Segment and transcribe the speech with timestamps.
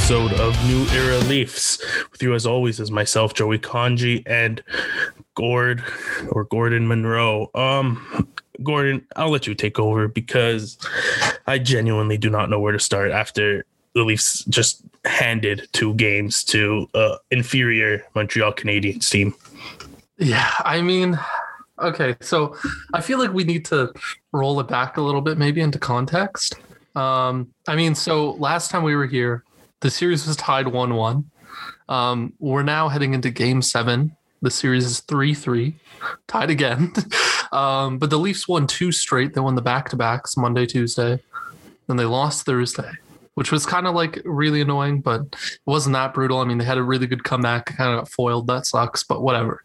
[0.00, 1.78] episode of New Era Leafs.
[2.10, 4.62] With you, as always, is myself, Joey Kanji, and
[5.34, 5.84] Gord
[6.30, 7.50] or Gordon Monroe.
[7.54, 8.26] Um,
[8.62, 10.78] Gordon, I'll let you take over because
[11.46, 16.44] I genuinely do not know where to start after the Leafs just handed two games
[16.44, 19.34] to uh, inferior Montreal Canadiens team.
[20.16, 21.20] Yeah, I mean,
[21.78, 22.56] okay, so
[22.94, 23.92] I feel like we need to
[24.32, 26.54] roll it back a little bit, maybe into context.
[26.96, 29.44] Um, I mean, so last time we were here,
[29.80, 31.30] the series was tied 1 1.
[31.88, 34.16] Um, we're now heading into game seven.
[34.42, 35.74] The series is 3 3,
[36.26, 36.92] tied again.
[37.52, 39.34] um, but the Leafs won two straight.
[39.34, 41.20] They won the back to backs Monday, Tuesday.
[41.86, 42.90] Then they lost Thursday,
[43.34, 46.38] which was kind of like really annoying, but it wasn't that brutal.
[46.38, 48.46] I mean, they had a really good comeback, kind of got foiled.
[48.46, 49.62] That sucks, but whatever.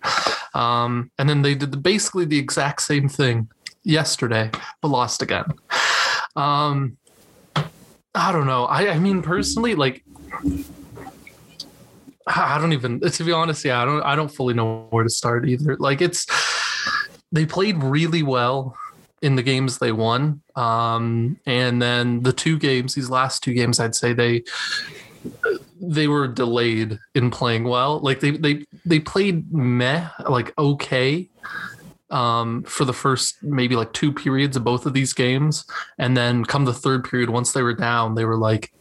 [0.53, 3.49] Um, and then they did the, basically the exact same thing
[3.84, 4.49] yesterday,
[4.81, 5.45] but lost again.
[6.35, 6.97] Um,
[8.16, 8.66] I don't know.
[8.66, 10.04] I, I mean, personally, like,
[12.27, 12.99] I don't even.
[13.02, 14.02] To be honest, yeah, I don't.
[14.02, 15.76] I don't fully know where to start either.
[15.77, 16.26] Like, it's
[17.32, 18.77] they played really well
[19.21, 23.80] in the games they won, um, and then the two games, these last two games,
[23.80, 24.43] I'd say they
[25.82, 27.99] they were delayed in playing well.
[27.99, 31.30] Like they they they played meh, like okay,
[32.16, 35.66] um, for the first maybe like two periods of both of these games,
[35.98, 38.71] and then come the third period, once they were down, they were like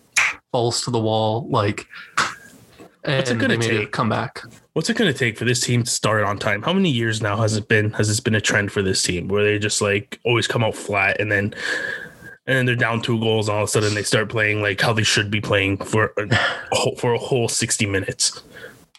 [0.53, 1.87] balls to the wall, like.
[3.07, 3.93] What's it gonna take?
[3.93, 4.41] Come back.
[4.73, 6.63] What's it going to take for this team to start on time?
[6.63, 7.91] How many years now has it been?
[7.93, 10.75] Has this been a trend for this team where they just like always come out
[10.75, 11.55] flat and then
[12.47, 14.81] and then they're down two goals, and all of a sudden they start playing like
[14.81, 18.43] how they should be playing for a for a whole sixty minutes.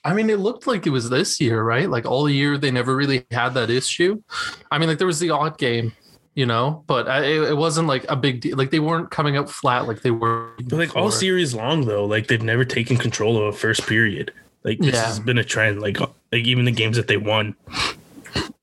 [0.06, 1.90] I mean, it looked like it was this year, right?
[1.90, 4.22] Like all year, they never really had that issue.
[4.70, 5.94] I mean, like there was the odd game,
[6.36, 8.56] you know, but it, it wasn't like a big deal.
[8.56, 10.52] Like they weren't coming out flat like they were.
[10.58, 14.32] But like all series long though, like they've never taken control of a first period.
[14.64, 15.06] Like this yeah.
[15.06, 15.82] has been a trend.
[15.82, 17.56] Like like even the games that they won.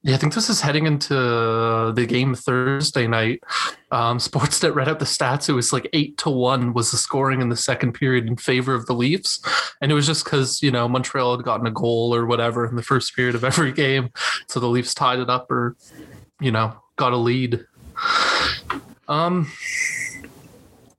[0.05, 3.41] Yeah, I think this is heading into the game Thursday night.
[3.93, 5.49] Um, Sportsnet read out the stats.
[5.49, 8.75] It was like eight to one was the scoring in the second period in favor
[8.75, 9.41] of the Leafs,
[9.81, 12.75] and it was just because you know Montreal had gotten a goal or whatever in
[12.75, 14.11] the first period of every game,
[14.49, 15.77] so the Leafs tied it up or
[16.41, 17.65] you know got a lead.
[19.07, 19.53] Um,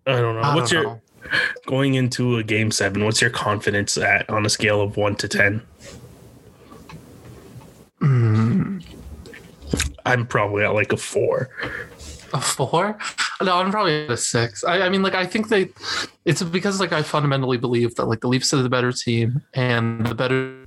[0.08, 0.42] I don't know.
[0.42, 1.02] I what's don't your know.
[1.68, 3.04] going into a game seven?
[3.04, 5.62] What's your confidence at on a scale of one to ten?
[8.00, 8.93] Mm.
[10.06, 11.50] I'm probably at like a four.
[12.34, 12.98] A four?
[13.42, 14.64] No, I'm probably at a six.
[14.64, 15.70] I, I, mean, like, I think they,
[16.26, 20.06] it's because, like, I fundamentally believe that, like, the Leafs are the better team and
[20.06, 20.66] the better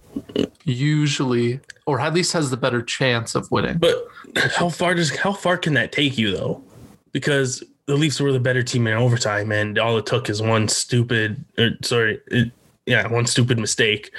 [0.64, 3.78] usually, or at least has the better chance of winning.
[3.78, 4.06] But
[4.36, 6.62] how far does, how far can that take you, though?
[7.10, 10.68] Because the Leafs were the better team in overtime, and all it took is one
[10.68, 12.52] stupid, or, sorry, it,
[12.86, 14.12] yeah, one stupid mistake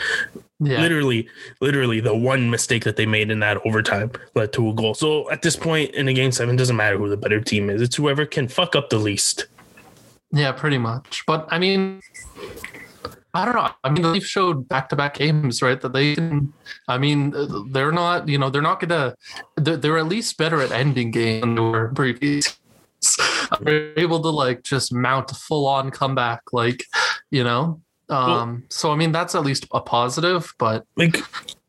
[0.60, 0.82] yeah.
[0.82, 1.30] Literally,
[1.62, 4.96] literally, the one mistake that they made in that overtime led to a goal.
[4.96, 7.82] So at this point in a game seven, doesn't matter who the better team is.
[7.82, 9.46] It's whoever can fuck up the least.
[10.32, 11.24] Yeah, pretty much.
[11.28, 12.02] But I mean,
[13.34, 13.70] I don't know.
[13.84, 15.80] I mean, the Leafs showed back-to-back games, right?
[15.80, 16.54] That they can.
[16.88, 18.28] I mean, uh, they're not.
[18.28, 19.16] You know, they're not gonna.
[19.58, 22.58] They're, they're at least better at ending games than they were previous.
[23.62, 26.84] They're able to like just mount a full-on comeback, like
[27.30, 27.80] you know.
[28.10, 31.18] Um, so I mean that's at least a positive, but like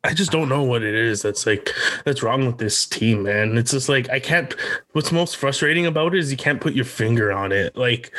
[0.05, 1.71] I just don't know what it is that's like
[2.05, 3.59] that's wrong with this team, man.
[3.59, 4.55] It's just like I can't
[4.93, 7.77] what's most frustrating about it is you can't put your finger on it.
[7.77, 8.13] Like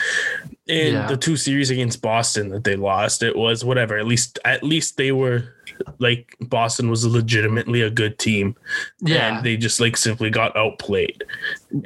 [0.67, 1.07] in yeah.
[1.07, 3.97] the two series against Boston that they lost, it was whatever.
[3.97, 5.55] At least at least they were
[5.99, 8.55] like Boston was legitimately a good team.
[8.99, 9.37] Yeah.
[9.37, 11.23] And they just like simply got outplayed.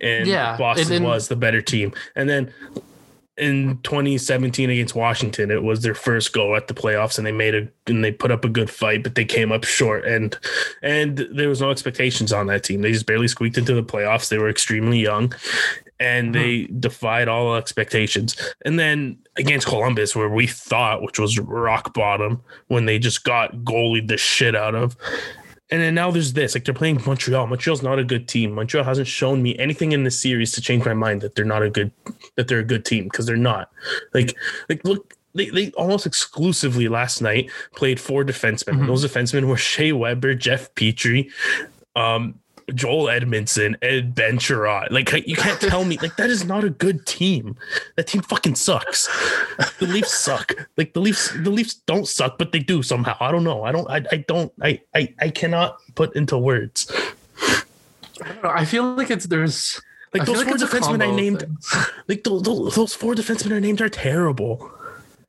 [0.02, 0.58] And yeah.
[0.58, 1.94] Boston and, and, was the better team.
[2.16, 2.52] And then
[3.38, 7.56] in 2017 against Washington, it was their first go at the playoffs, and they made
[7.56, 10.38] a and they put up a good fight, but they came up short, and
[10.82, 12.82] and there was no expectations on that team.
[12.82, 14.30] They just barely squeaked into the playoffs.
[14.30, 15.34] They were extremely young,
[16.00, 16.80] and they hmm.
[16.80, 18.36] defied all expectations.
[18.66, 23.54] And then against Columbus, where we thought, which was rock bottom, when they just got
[23.58, 24.96] goalied the shit out of,
[25.74, 26.54] and then now there's this.
[26.54, 27.48] Like they're playing Montreal.
[27.48, 28.52] Montreal's not a good team.
[28.52, 31.64] Montreal hasn't shown me anything in this series to change my mind that they're not
[31.64, 31.92] a good
[32.36, 33.72] that they're a good team because they're not.
[34.14, 34.38] Like
[34.70, 38.76] like look they, they almost exclusively last night played four defensemen.
[38.76, 38.86] Mm-hmm.
[38.86, 41.32] Those defensemen were Shea Weber, Jeff Petry,
[41.96, 42.36] um,
[42.74, 44.92] Joel Edmundson, and Ben Chiarot.
[44.92, 47.56] Like you can't tell me like that is not a good team.
[47.96, 49.08] That team fucking sucks.
[49.80, 50.54] The Leafs suck.
[50.78, 53.18] Like the Leafs, the Leafs don't suck, but they do somehow.
[53.20, 53.64] I don't know.
[53.64, 53.90] I don't.
[53.90, 54.52] I, I don't.
[54.62, 56.92] I, I I cannot put into words.
[58.22, 58.50] I know.
[58.50, 59.82] I feel like it's there's
[60.14, 61.46] like those four like defensemen I named.
[62.08, 64.72] Like those, those four defensemen I named are terrible.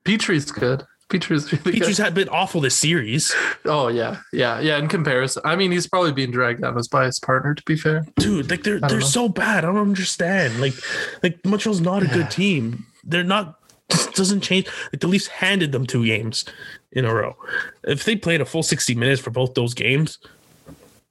[0.05, 0.87] Petry's good.
[1.15, 3.33] Petry's really Petry's had been awful this series.
[3.65, 4.79] Oh yeah, yeah, yeah.
[4.79, 7.55] In comparison, I mean, he's probably being dragged down as by his partner.
[7.55, 9.07] To be fair, dude, like they're they're know.
[9.07, 9.65] so bad.
[9.65, 10.61] I don't understand.
[10.61, 10.75] Like,
[11.23, 12.15] like Montreal's not a yeah.
[12.15, 12.87] good team.
[13.05, 13.61] They're not.
[13.91, 14.67] Just doesn't change.
[14.93, 16.45] Like the Leafs handed them two games
[16.91, 17.37] in a row.
[17.85, 20.19] If they played a full sixty minutes for both those games,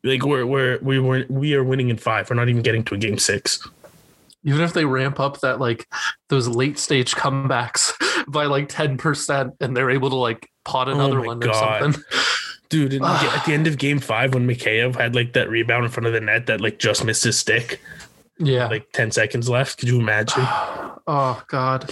[0.03, 2.29] like we're we're we were we are winning in five.
[2.29, 3.65] We're not even getting to a game six
[4.44, 5.88] even if they ramp up that like
[6.30, 7.94] those late stage comebacks
[8.28, 11.50] by like 10% and they're able to like pot oh another oh one God.
[11.50, 12.04] or something.
[12.69, 16.07] Dude, at the end of game five, when Mikheyev had like that rebound in front
[16.07, 17.80] of the net that like just missed his stick.
[18.40, 18.68] Yeah.
[18.68, 19.78] Like 10 seconds left.
[19.78, 20.44] Could you imagine?
[20.45, 21.90] oh God.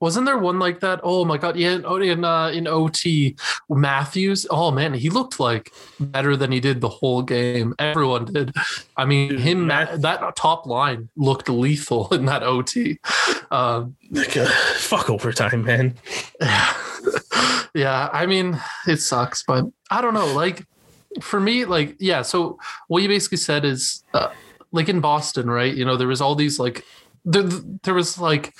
[0.00, 1.00] Wasn't there one like that?
[1.02, 3.34] Oh my god, yeah, in oh, in, uh, in OT,
[3.68, 4.46] Matthews.
[4.50, 7.74] Oh man, he looked like better than he did the whole game.
[7.78, 8.54] Everyone did.
[8.96, 12.98] I mean, Dude, him Matt, that top line looked lethal in that OT.
[13.50, 15.94] Um, like, uh, fuck overtime, man.
[16.40, 16.74] Yeah,
[17.74, 18.08] yeah.
[18.12, 20.32] I mean, it sucks, but I don't know.
[20.32, 20.64] Like
[21.20, 22.22] for me, like yeah.
[22.22, 24.04] So what you basically said is.
[24.14, 24.30] Uh,
[24.70, 25.74] like in Boston, right?
[25.74, 26.84] You know, there was all these like
[27.24, 28.54] there, there was like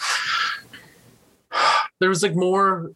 [2.00, 2.93] there was like more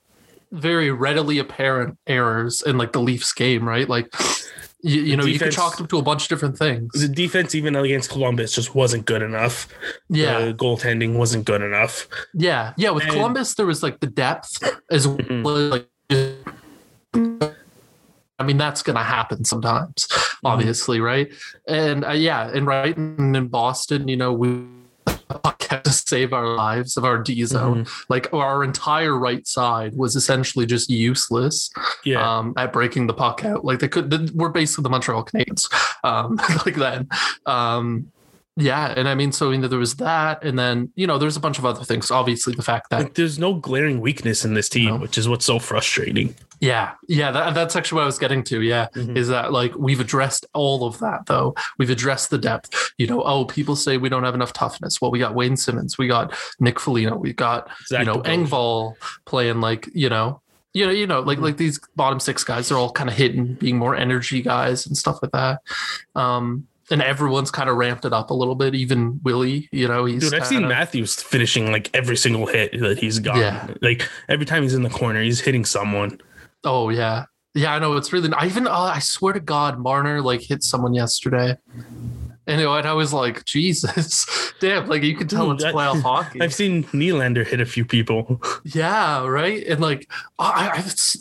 [0.53, 3.89] very readily apparent errors in like the Leafs game, right?
[3.89, 4.13] Like
[4.83, 6.93] you, you know, defense, you could chalk them to a bunch of different things.
[6.93, 9.69] The defense, even against Columbus, just wasn't good enough.
[10.09, 12.07] Yeah, the goaltending wasn't good enough.
[12.35, 12.91] Yeah, yeah.
[12.91, 15.43] With and, Columbus, there was like the depth as mm-hmm.
[15.43, 15.89] well like.
[18.39, 20.47] I mean, that's going to happen sometimes, mm-hmm.
[20.47, 21.05] obviously, mm-hmm.
[21.05, 21.33] right?
[21.69, 24.65] And uh, yeah, and right in, in Boston, you know, we
[25.85, 27.85] to save our lives of our D zone.
[27.85, 28.13] Mm-hmm.
[28.13, 31.71] Like our entire right side was essentially just useless
[32.05, 32.39] yeah.
[32.39, 33.65] um, at breaking the puck out.
[33.65, 35.73] Like they could, we're basically the Montreal Canadiens
[36.05, 37.09] um, like then.
[37.47, 38.13] Um,
[38.57, 41.39] yeah, and I mean, so you know, there was that, and then you know, there's
[41.39, 42.11] a bunch of other things.
[42.11, 44.97] Obviously, the fact that like, there's no glaring weakness in this team, no.
[44.99, 46.35] which is what's so frustrating.
[46.63, 48.63] Yeah, yeah, that, that's actually what I was getting to.
[48.63, 49.17] Yeah, mm-hmm.
[49.17, 51.57] is that like we've addressed all of that though.
[51.77, 52.93] We've addressed the depth.
[52.99, 55.01] You know, oh, people say we don't have enough toughness.
[55.01, 58.95] Well, we got Wayne Simmonds, we got Nick Foligno, we got Zach you know Engvall
[59.25, 60.41] playing like you know
[60.73, 61.47] you know, you know, like mm-hmm.
[61.47, 64.97] like these bottom six guys, they're all kind of hitting, being more energy guys and
[64.97, 65.61] stuff like that.
[66.15, 68.75] Um, and everyone's kind of ramped it up a little bit.
[68.75, 70.23] Even Willie, you know, he's.
[70.31, 73.37] Dude, I've seen Matthews finishing like every single hit that he's got.
[73.37, 73.67] Yeah.
[73.83, 76.21] Like every time he's in the corner, he's hitting someone.
[76.65, 77.75] Oh yeah, yeah.
[77.75, 78.33] I know it's really.
[78.33, 78.67] I even.
[78.67, 81.57] Uh, I swear to God, Marner like hit someone yesterday.
[82.45, 84.27] And, you know, and I was like, Jesus,
[84.61, 84.89] damn!
[84.89, 86.41] Like you can tell Dude, it's playoff hockey.
[86.41, 88.41] I've seen Nylander hit a few people.
[88.65, 89.67] Yeah, right.
[89.67, 90.77] And like, I, I,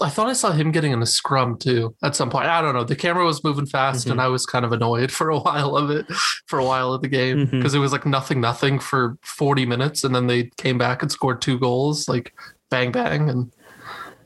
[0.05, 2.45] I, thought I saw him getting in a scrum too at some point.
[2.45, 2.83] I don't know.
[2.83, 4.11] The camera was moving fast, mm-hmm.
[4.11, 6.05] and I was kind of annoyed for a while of it,
[6.45, 7.77] for a while of the game, because mm-hmm.
[7.77, 11.41] it was like nothing, nothing for forty minutes, and then they came back and scored
[11.41, 12.33] two goals, like
[12.69, 13.51] bang, bang, and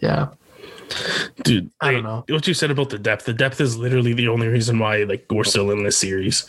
[0.02, 0.28] yeah.
[1.44, 3.26] Dude, I don't know what you said about the depth.
[3.26, 6.46] The depth is literally the only reason why like we're still in this series.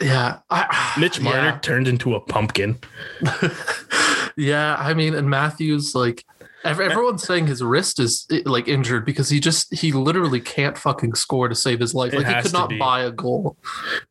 [0.00, 1.58] Yeah, I, Mitch Marner yeah.
[1.58, 2.78] turned into a pumpkin.
[4.36, 6.24] yeah, I mean, and Matthews like
[6.64, 11.48] everyone's saying his wrist is like injured because he just he literally can't fucking score
[11.48, 12.12] to save his life.
[12.12, 13.56] Like he could not buy a goal.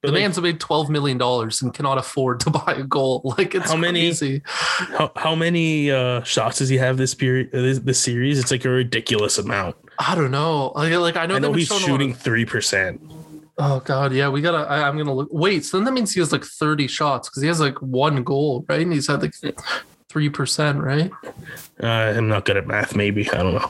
[0.02, 3.22] But the like, man's made twelve million dollars and cannot afford to buy a goal.
[3.38, 4.42] Like it's how many crazy.
[4.46, 8.40] how, how many uh, shots does he have this period uh, this, this series?
[8.40, 9.76] It's like a ridiculous amount.
[10.00, 10.72] I don't know.
[10.76, 13.02] Like, like I know, I know he's shooting three percent.
[13.60, 14.70] Oh god, yeah, we gotta.
[14.70, 15.30] I, am gonna look.
[15.32, 18.24] Wait, so then that means he has like 30 shots because he has like one
[18.24, 18.82] goal, right?
[18.82, 19.34] And he's had like
[20.10, 21.12] three percent, right?
[21.82, 22.96] Uh, I'm not good at math.
[22.96, 23.70] Maybe I don't know.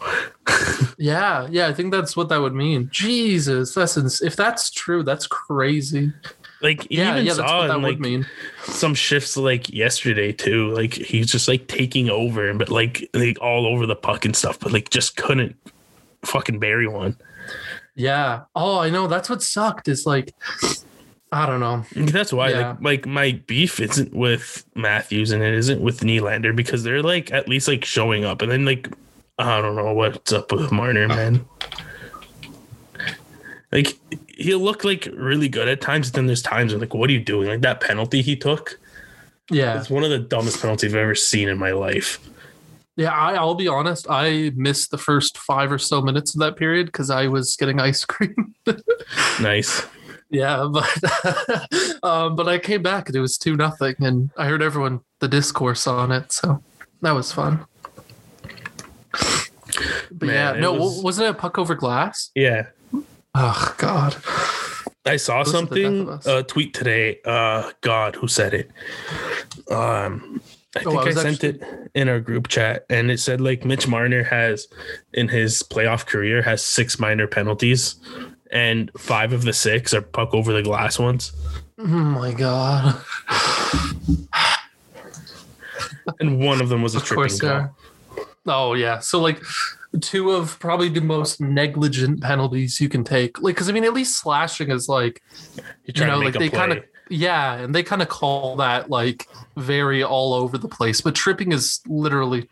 [0.98, 2.89] yeah, yeah, I think that's what that would mean.
[2.91, 6.13] Jesus, that's ins- if that's true, that's crazy.
[6.62, 8.25] Like yeah, yeah, that's what that would mean.
[8.63, 10.74] Some shifts like yesterday too.
[10.74, 14.60] Like he's just like taking over, but like like all over the puck and stuff,
[14.60, 15.56] but like just couldn't
[16.24, 17.15] fucking bury one.
[17.96, 18.41] Yeah.
[18.56, 19.08] Oh, I know.
[19.08, 19.88] That's what sucked.
[19.88, 20.34] Is like,
[21.32, 21.84] I don't know.
[21.96, 22.70] That's why, yeah.
[22.70, 27.32] like, like my beef isn't with Matthews and it isn't with Nylander because they're like
[27.32, 28.90] at least like showing up, and then like
[29.38, 31.16] I don't know what's up with Marner, ah.
[31.16, 31.46] man.
[33.72, 33.98] Like
[34.30, 37.14] he'll look like really good at times, but then there's times when like, what are
[37.14, 37.50] you doing?
[37.50, 38.80] Like that penalty he took.
[39.50, 42.20] Yeah, it's one of the dumbest penalties I've ever seen in my life.
[42.98, 44.08] Yeah, I, I, will be honest.
[44.10, 47.80] I missed the first five or so minutes of that period because I was getting
[47.80, 48.56] ice cream.
[49.40, 49.86] nice.
[50.30, 54.62] Yeah, but um, but I came back and it was two nothing, and I heard
[54.62, 56.62] everyone the discourse on it, so
[57.02, 57.66] that was fun.
[60.12, 61.04] But Man, yeah, no, was...
[61.04, 62.32] wasn't it a puck over glass?
[62.36, 62.68] Yeah.
[63.36, 64.16] Oh God.
[65.06, 67.20] I saw something uh, tweet today.
[67.24, 68.72] Uh, God, who said it?
[69.72, 70.42] Um,
[70.76, 71.50] I oh, think I, I sent actually...
[71.50, 74.68] it in our group chat and it said like Mitch Marner has
[75.14, 77.96] in his playoff career has six minor penalties
[78.51, 81.32] and five of the six are puck over the glass ones.
[81.77, 83.00] Oh my god.
[86.20, 87.75] and one of them was a of tripping call.
[88.46, 89.00] Oh yeah.
[89.00, 89.42] So like
[90.01, 93.42] two of probably the most negligent penalties you can take.
[93.42, 95.22] Like cuz I mean at least slashing is like
[95.86, 100.04] you know like they kind of yeah, and they kind of call that like very
[100.04, 102.50] all over the place, but tripping is literally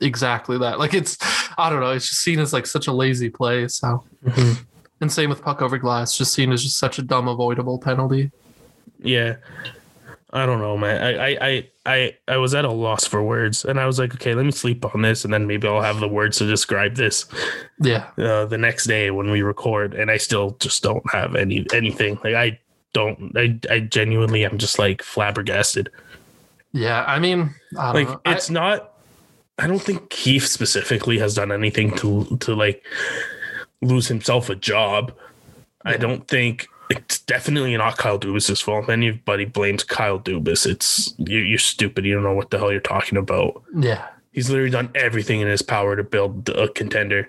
[0.00, 0.78] exactly that.
[0.78, 1.18] Like it's
[1.58, 4.62] I don't know, it's just seen as like such a lazy play, so mm-hmm.
[5.00, 8.30] And same with puck over glass, just seen as just such a dumb avoidable penalty.
[8.98, 9.36] Yeah.
[10.32, 11.02] I don't know, man.
[11.02, 14.34] I, I, I, I was at a loss for words, and I was like, okay,
[14.34, 17.26] let me sleep on this, and then maybe I'll have the words to describe this.
[17.80, 18.10] Yeah.
[18.18, 22.18] Uh, the next day when we record, and I still just don't have any anything.
[22.24, 22.58] Like I
[22.92, 23.32] don't.
[23.36, 25.90] I, I genuinely am just like flabbergasted.
[26.72, 28.20] Yeah, I mean, I like know.
[28.26, 28.94] it's I, not.
[29.58, 32.84] I don't think Keefe specifically has done anything to to like
[33.82, 35.12] lose himself a job.
[35.84, 35.92] Yeah.
[35.92, 38.84] I don't think it's definitely not Kyle Dubas's fault.
[38.84, 42.04] If anybody blames Kyle Dubas, it's you're, you're stupid.
[42.04, 43.62] You don't know what the hell you're talking about.
[43.74, 47.28] Yeah, he's literally done everything in his power to build a contender.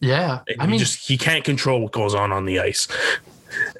[0.00, 2.88] Yeah, and I mean, just he can't control what goes on on the ice.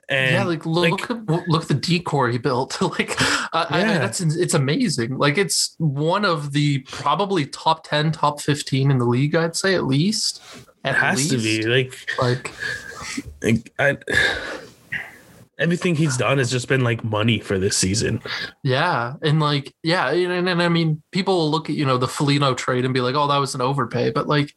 [0.09, 2.81] And yeah, like look, like, look, look the decor he built.
[2.99, 3.21] like,
[3.53, 3.77] uh, yeah.
[3.77, 5.17] I, I, that's it's amazing.
[5.17, 9.35] Like, it's one of the probably top ten, top fifteen in the league.
[9.35, 10.43] I'd say at least.
[10.85, 11.31] At it has least.
[11.31, 12.53] to be like, like,
[13.43, 13.97] like I
[15.63, 18.21] everything he's done has just been like money for this season.
[18.63, 22.09] Yeah, and like yeah, and, and I mean, people will look at you know the
[22.09, 24.55] Foligno trade and be like, oh, that was an overpay, but like,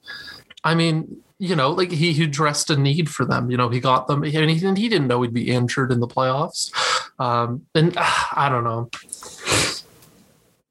[0.64, 3.52] I mean, you know, like he, he addressed a need for them.
[3.52, 6.00] You know, he got them, and he, and he didn't know he'd be injured in
[6.00, 6.72] the playoffs.
[7.20, 8.04] Um, and uh,
[8.34, 8.90] I don't know.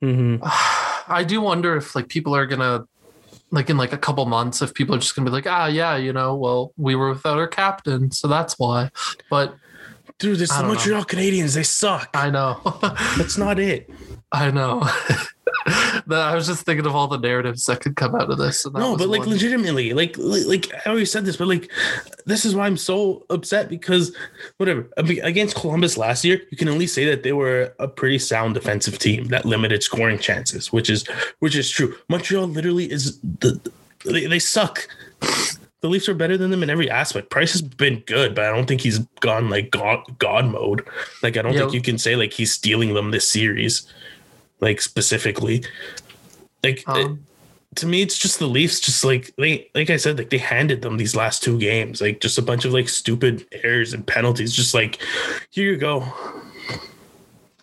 [0.03, 0.37] Mm-hmm.
[1.07, 2.87] I do wonder if like people are gonna
[3.55, 5.97] like in like a couple months if people are just gonna be like ah yeah
[5.97, 8.91] you know well we were without our captain so that's why
[9.31, 9.55] but
[10.19, 11.05] Dude, there's the Montreal know.
[11.05, 11.55] Canadiens.
[11.55, 12.09] They suck.
[12.15, 12.61] I know.
[13.19, 13.91] That's not it.
[14.31, 14.89] I know.
[15.67, 18.67] I was just thinking of all the narratives that could come out of this.
[18.67, 19.31] No, but like one.
[19.31, 21.71] legitimately, like like I always said this, but like
[22.27, 24.15] this is why I'm so upset because
[24.59, 28.19] whatever against Columbus last year, you can at least say that they were a pretty
[28.19, 31.07] sound defensive team that limited scoring chances, which is
[31.39, 31.97] which is true.
[32.09, 33.61] Montreal literally is the
[34.05, 34.87] they, they suck
[35.85, 37.29] the Leafs are better than them in every aspect.
[37.29, 40.83] Price has been good, but I don't think he's gone like god, god mode.
[41.23, 43.87] Like I don't think you can say like he's stealing them this series,
[44.65, 45.65] like specifically.
[46.65, 46.99] Like um,
[47.73, 48.81] it, to me, it's just the Leafs.
[48.81, 52.21] Just like they, like I said, like they handed them these last two games, like
[52.21, 54.53] just a bunch of like stupid errors and penalties.
[54.53, 55.01] Just like
[55.51, 56.05] here you go.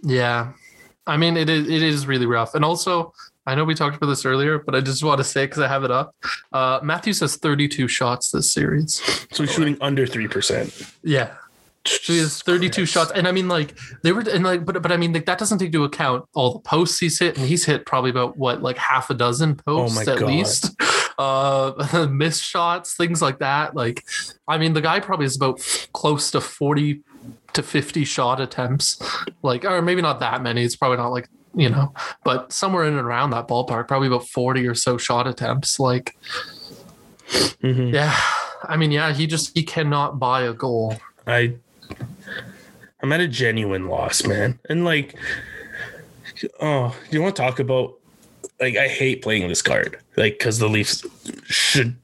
[0.03, 0.53] Yeah,
[1.07, 3.13] I mean it is it is really rough, and also
[3.47, 5.67] I know we talked about this earlier, but I just want to say because I
[5.67, 6.15] have it up.
[6.53, 9.01] Uh, Matthews has 32 shots this series.
[9.31, 10.93] So he's shooting under 3%.
[11.03, 11.33] Yeah.
[11.85, 12.91] So he has 32 Christ.
[12.93, 13.11] shots.
[13.11, 15.59] And I mean, like, they were, and like, but, but I mean, like, that doesn't
[15.59, 17.37] take into account all the posts he's hit.
[17.37, 20.27] And he's hit probably about what, like half a dozen oh posts oh at God.
[20.27, 20.75] least.
[21.17, 23.75] Uh, missed shots, things like that.
[23.75, 24.03] Like,
[24.47, 25.59] I mean, the guy probably is about
[25.93, 27.03] close to 40
[27.53, 28.99] to 50 shot attempts.
[29.43, 30.63] Like, or maybe not that many.
[30.63, 34.27] It's probably not like you know, but somewhere in and around that ballpark, probably about
[34.27, 35.79] 40 or so shot attempts.
[35.79, 36.15] Like,
[37.29, 37.93] mm-hmm.
[37.93, 38.15] yeah,
[38.63, 40.95] I mean, yeah, he just, he cannot buy a goal.
[41.27, 41.55] I,
[43.01, 44.59] I'm at a genuine loss, man.
[44.69, 45.15] And like,
[46.59, 47.97] oh, do you want to talk about,
[48.59, 51.05] like, I hate playing this card, like, because the Leafs
[51.45, 51.95] should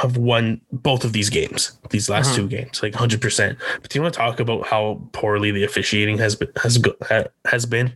[0.00, 2.36] have won both of these games, these last uh-huh.
[2.36, 3.58] two games, like 100%.
[3.80, 6.82] But do you want to talk about how poorly the officiating has been, has,
[7.46, 7.94] has been?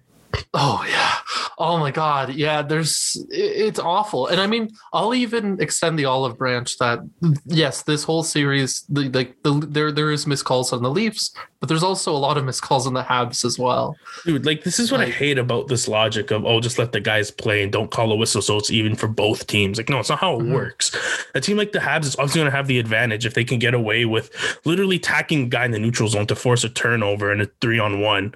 [0.55, 1.15] Oh yeah.
[1.59, 2.35] Oh my god.
[2.35, 4.27] Yeah, there's it's awful.
[4.27, 7.01] And I mean, I'll even extend the olive branch that
[7.47, 11.35] yes, this whole series the like the, the, there there is miscalls on the Leafs,
[11.61, 13.97] but there's also a lot of miscalls on the Habs as well.
[14.25, 16.93] Dude, like this is what like, I hate about this logic of oh just let
[16.93, 19.79] the guys play and don't call a whistle so it's even for both teams.
[19.79, 20.53] Like no, it's not how it mm-hmm.
[20.53, 20.95] works.
[21.35, 23.59] A team like the Habs is obviously going to have the advantage if they can
[23.59, 24.31] get away with
[24.65, 27.79] literally tacking a guy in the neutral zone to force a turnover and a 3
[27.79, 28.35] on 1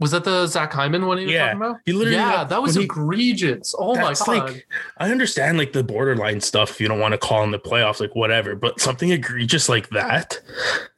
[0.00, 1.52] was that the Zach Hyman one he was yeah.
[1.52, 1.80] talking about?
[1.84, 3.74] He literally yeah, that was egregious.
[3.78, 4.28] oh my god!
[4.28, 4.66] Like,
[4.96, 8.00] I understand like the borderline stuff if you don't want to call in the playoffs,
[8.00, 10.40] like whatever, but something egregious like that.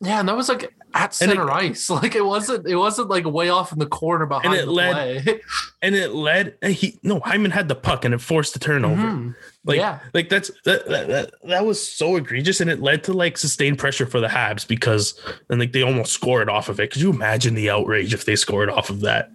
[0.01, 1.91] Yeah, and that was like at center it, ice.
[2.03, 4.73] Like it wasn't it wasn't like way off in the corner behind and it the
[4.73, 5.41] led, play.
[5.83, 9.03] And it led and he no Hyman had the puck and it forced the turnover.
[9.03, 9.31] Mm-hmm.
[9.65, 10.01] Like yeah.
[10.13, 14.07] like that's that, that, that was so egregious and it led to like sustained pressure
[14.07, 16.91] for the Habs because and like they almost scored off of it.
[16.91, 19.31] Could you imagine the outrage if they scored off of that?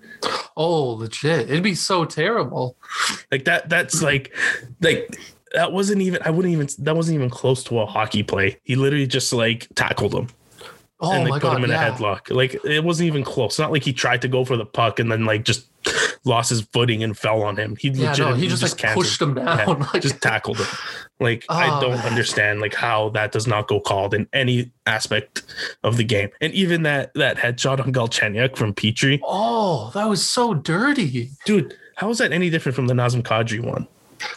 [0.58, 1.50] Oh, legit.
[1.50, 2.76] It'd be so terrible.
[3.32, 4.36] Like that that's like
[4.82, 5.18] like
[5.54, 8.60] that wasn't even I wouldn't even that wasn't even close to a hockey play.
[8.64, 10.28] He literally just like tackled him.
[11.00, 11.88] Oh and they my put God, him in yeah.
[11.88, 12.36] a headlock.
[12.36, 13.60] Like it wasn't even close.
[13.60, 15.68] Not like he tried to go for the puck and then like just
[16.26, 17.76] lost his footing and fell on him.
[17.80, 20.68] He yeah, no, he just, just like pushed him down, yeah, like, just tackled him.
[21.20, 22.06] Like oh, I don't man.
[22.06, 25.44] understand like how that does not go called in any aspect
[25.84, 26.30] of the game.
[26.42, 29.20] And even that that headshot on Galchenyuk from Petry.
[29.24, 31.76] Oh, that was so dirty, dude.
[31.96, 33.88] How is that any different from the Nazem Kadri one?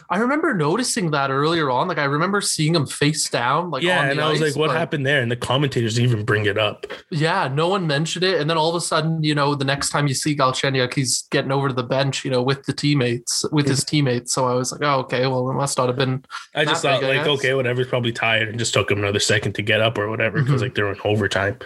[0.09, 1.89] I remember noticing that earlier on.
[1.89, 3.71] Like I remember seeing him face down.
[3.71, 6.47] Like yeah, and I was ice, like, "What happened there?" And the commentators even bring
[6.47, 6.87] it up.
[7.11, 9.91] Yeah, no one mentioned it, and then all of a sudden, you know, the next
[9.91, 13.45] time you see Galchenyuk, he's getting over to the bench, you know, with the teammates,
[13.53, 14.33] with his teammates.
[14.33, 17.01] So I was like, "Oh, okay, well, it must not have been." I just thought,
[17.01, 17.81] big, like, okay, whatever.
[17.81, 20.55] He's probably tired, and just took him another second to get up or whatever because
[20.55, 20.63] mm-hmm.
[20.63, 21.59] like they're in overtime.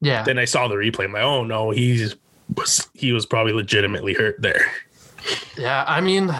[0.00, 0.22] Yeah.
[0.22, 1.04] Then I saw the replay.
[1.04, 2.16] I'm like, "Oh no, he's
[2.54, 4.70] was he was probably legitimately hurt there."
[5.56, 6.30] Yeah, I mean.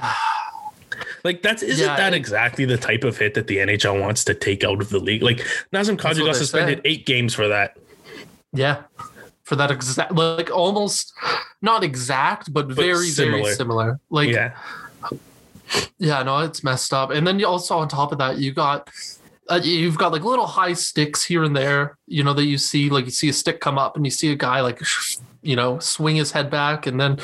[1.26, 4.22] Like that's isn't yeah, that it, exactly the type of hit that the NHL wants
[4.26, 5.24] to take out of the league?
[5.24, 5.38] Like
[5.72, 7.76] Nazem Kadri got suspended eight games for that.
[8.52, 8.84] Yeah.
[9.42, 11.12] For that exact like almost
[11.60, 13.42] not exact, but, but very, similar.
[13.42, 14.00] very similar.
[14.08, 14.56] Like yeah.
[15.98, 17.10] Yeah, no, it's messed up.
[17.10, 18.88] And then you also on top of that, you got
[19.48, 22.90] uh, you've got like little high sticks here and there, you know, that you see
[22.90, 24.80] like you see a stick come up and you see a guy like
[25.46, 27.18] you know, swing his head back, and then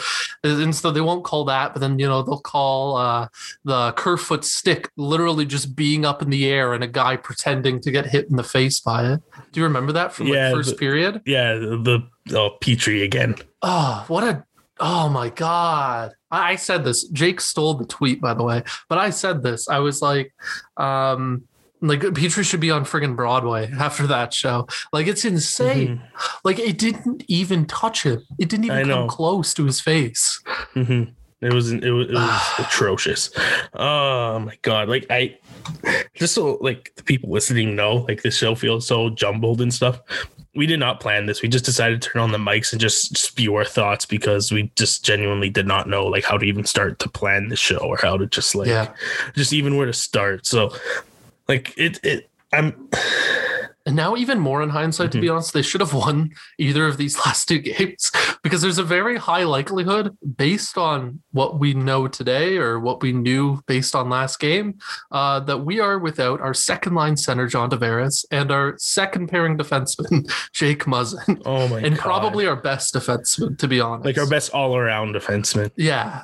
[0.45, 3.29] and so they won't call that, but then you know they'll call uh,
[3.65, 7.91] the Kerfoot stick literally just being up in the air and a guy pretending to
[7.91, 9.21] get hit in the face by it.
[9.51, 11.23] Do you remember that from yeah, first the, period?
[11.27, 13.35] Yeah, the oh, Petry again.
[13.61, 14.45] Oh, what a
[14.79, 16.13] oh my god!
[16.31, 17.09] I, I said this.
[17.09, 19.69] Jake stole the tweet, by the way, but I said this.
[19.69, 20.33] I was like,
[20.77, 21.43] um,
[21.83, 24.69] like Petry should be on friggin' Broadway after that show.
[24.93, 25.99] Like it's insane.
[25.99, 26.37] Mm-hmm.
[26.45, 28.23] Like it didn't even touch him.
[28.39, 30.41] It didn't even come close to his face.
[30.75, 31.11] Mm-hmm.
[31.43, 33.31] It was it was, it was atrocious.
[33.75, 34.89] Oh my god!
[34.89, 35.37] Like I
[36.15, 40.01] just so like the people listening know, like this show feels so jumbled and stuff.
[40.55, 41.43] We did not plan this.
[41.43, 44.71] We just decided to turn on the mics and just spew our thoughts because we
[44.77, 47.97] just genuinely did not know like how to even start to plan the show or
[47.97, 48.93] how to just like yeah.
[49.35, 50.47] just even where to start.
[50.47, 50.73] So
[51.49, 52.29] like it, it.
[52.53, 52.89] I'm.
[53.85, 55.13] And now, even more in hindsight, mm-hmm.
[55.13, 55.35] to be mm-hmm.
[55.35, 58.11] honest, they should have won either of these last two games
[58.43, 63.13] because there's a very high likelihood, based on what we know today or what we
[63.13, 64.79] knew based on last game,
[65.11, 69.59] uh, that we are without our second line center, John Tavares, and our second pairing
[69.59, 71.43] defenseman, Jake Muzzin.
[71.45, 72.03] Oh my And God.
[72.03, 74.07] probably our best defenseman, to be honest.
[74.07, 75.71] Like our best all around defenseman.
[75.77, 76.23] Yeah.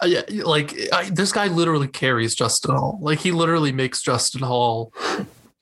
[0.00, 2.98] Uh, yeah, like I, this guy literally carries Justin Holl.
[3.00, 4.92] Like he literally makes Justin Holl,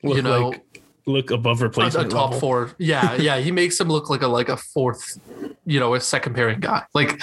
[0.03, 0.63] look you know, like,
[1.09, 2.07] look above replacement.
[2.07, 2.39] A, top level.
[2.39, 2.71] four.
[2.77, 3.39] Yeah, yeah.
[3.39, 5.19] He makes him look like a like a fourth,
[5.65, 6.83] you know, a second pairing guy.
[6.93, 7.21] Like.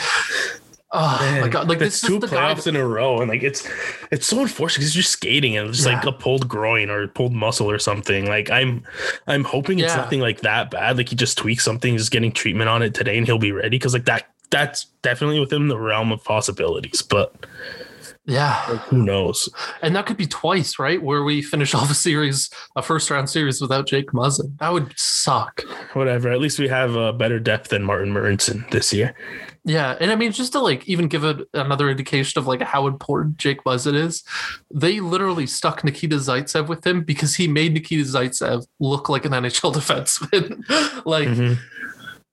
[0.92, 1.68] Oh Man, my god!
[1.68, 3.68] Like this two playoffs that, in a row, and like it's
[4.12, 5.96] it's so unfortunate because you're skating and it's yeah.
[5.96, 8.26] like a pulled groin or pulled muscle or something.
[8.26, 8.84] Like I'm
[9.26, 10.00] I'm hoping it's yeah.
[10.00, 10.96] nothing like that bad.
[10.96, 13.70] Like he just tweaks something, just getting treatment on it today, and he'll be ready.
[13.70, 17.34] Because like that that's definitely within the realm of possibilities, but
[18.26, 19.48] yeah, like, who knows?
[19.82, 21.00] And that could be twice, right?
[21.00, 24.58] Where we finish off a series, a first round series without Jake Muzzin.
[24.58, 25.62] That would suck.
[25.92, 26.30] Whatever.
[26.30, 29.14] At least we have a better depth than Martin Marincin this year.
[29.64, 32.86] Yeah, and I mean, just to like even give it another indication of like how
[32.86, 34.22] important Jake Muzzin is,
[34.72, 39.32] they literally stuck Nikita Zaitsev with him because he made Nikita Zaitsev look like an
[39.32, 41.04] NHL defenseman.
[41.06, 41.28] like.
[41.28, 41.54] Mm-hmm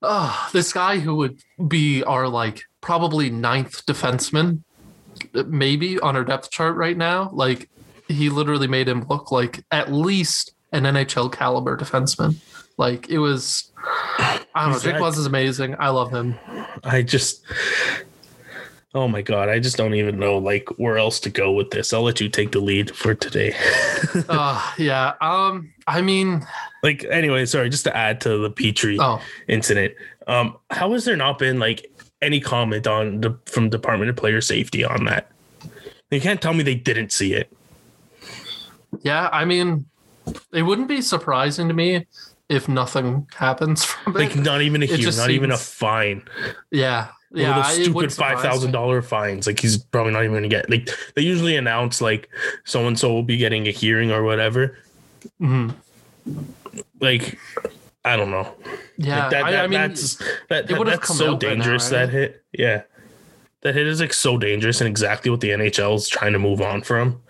[0.03, 4.61] oh, this guy who would be our like probably ninth defenseman,
[5.33, 7.29] maybe on our depth chart right now.
[7.33, 7.69] Like
[8.07, 12.35] he literally made him look like at least an NHL caliber defenseman.
[12.77, 13.71] Like it was,
[14.17, 14.79] I don't know.
[14.79, 15.75] Jake Buzz is amazing.
[15.79, 16.35] I love him.
[16.83, 17.43] I just,
[18.95, 21.93] oh my god, I just don't even know like where else to go with this.
[21.93, 23.55] I'll let you take the lead for today.
[24.29, 25.13] uh, yeah.
[25.21, 25.71] Um.
[25.85, 26.45] I mean,
[26.81, 29.21] like anyway, sorry, just to add to the Petry oh.
[29.47, 29.93] incident.
[30.25, 31.91] Um, how has there not been like
[32.23, 35.29] any comment on the from Department of Player Safety on that?
[36.11, 37.51] You can't tell me they didn't see it.
[39.01, 39.85] Yeah, I mean,
[40.51, 42.05] it wouldn't be surprising to me
[42.49, 44.19] if nothing happens from it.
[44.19, 46.23] like not even a hearing, not seems, even a fine.
[46.71, 49.47] Yeah, yeah, those stupid five thousand dollar fines.
[49.47, 50.69] Like he's probably not even gonna get.
[50.69, 52.29] Like they usually announce like
[52.63, 54.77] so and so will be getting a hearing or whatever.
[55.41, 55.71] Mm-hmm
[56.99, 57.37] like
[58.05, 58.53] I don't know.
[58.97, 60.17] Yeah, like that, that, I, I mean, that's
[60.49, 61.91] that, that that's so dangerous.
[61.91, 62.05] Now, right?
[62.05, 62.81] That hit, yeah,
[63.61, 66.61] that hit is like so dangerous and exactly what the NHL is trying to move
[66.61, 67.21] on from.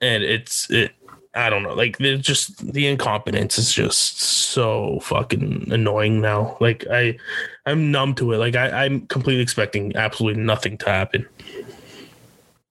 [0.00, 0.92] And it's it
[1.34, 1.74] I don't know.
[1.74, 6.56] Like there's just the incompetence is just so fucking annoying now.
[6.60, 7.18] Like I
[7.66, 8.38] I'm numb to it.
[8.38, 11.26] Like I, I'm completely expecting absolutely nothing to happen.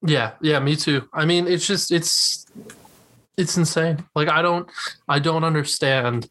[0.02, 1.08] Yeah, yeah, me too.
[1.14, 2.48] I mean, it's just it's
[3.38, 4.06] it's insane.
[4.14, 4.70] Like I don't
[5.08, 6.30] I don't understand.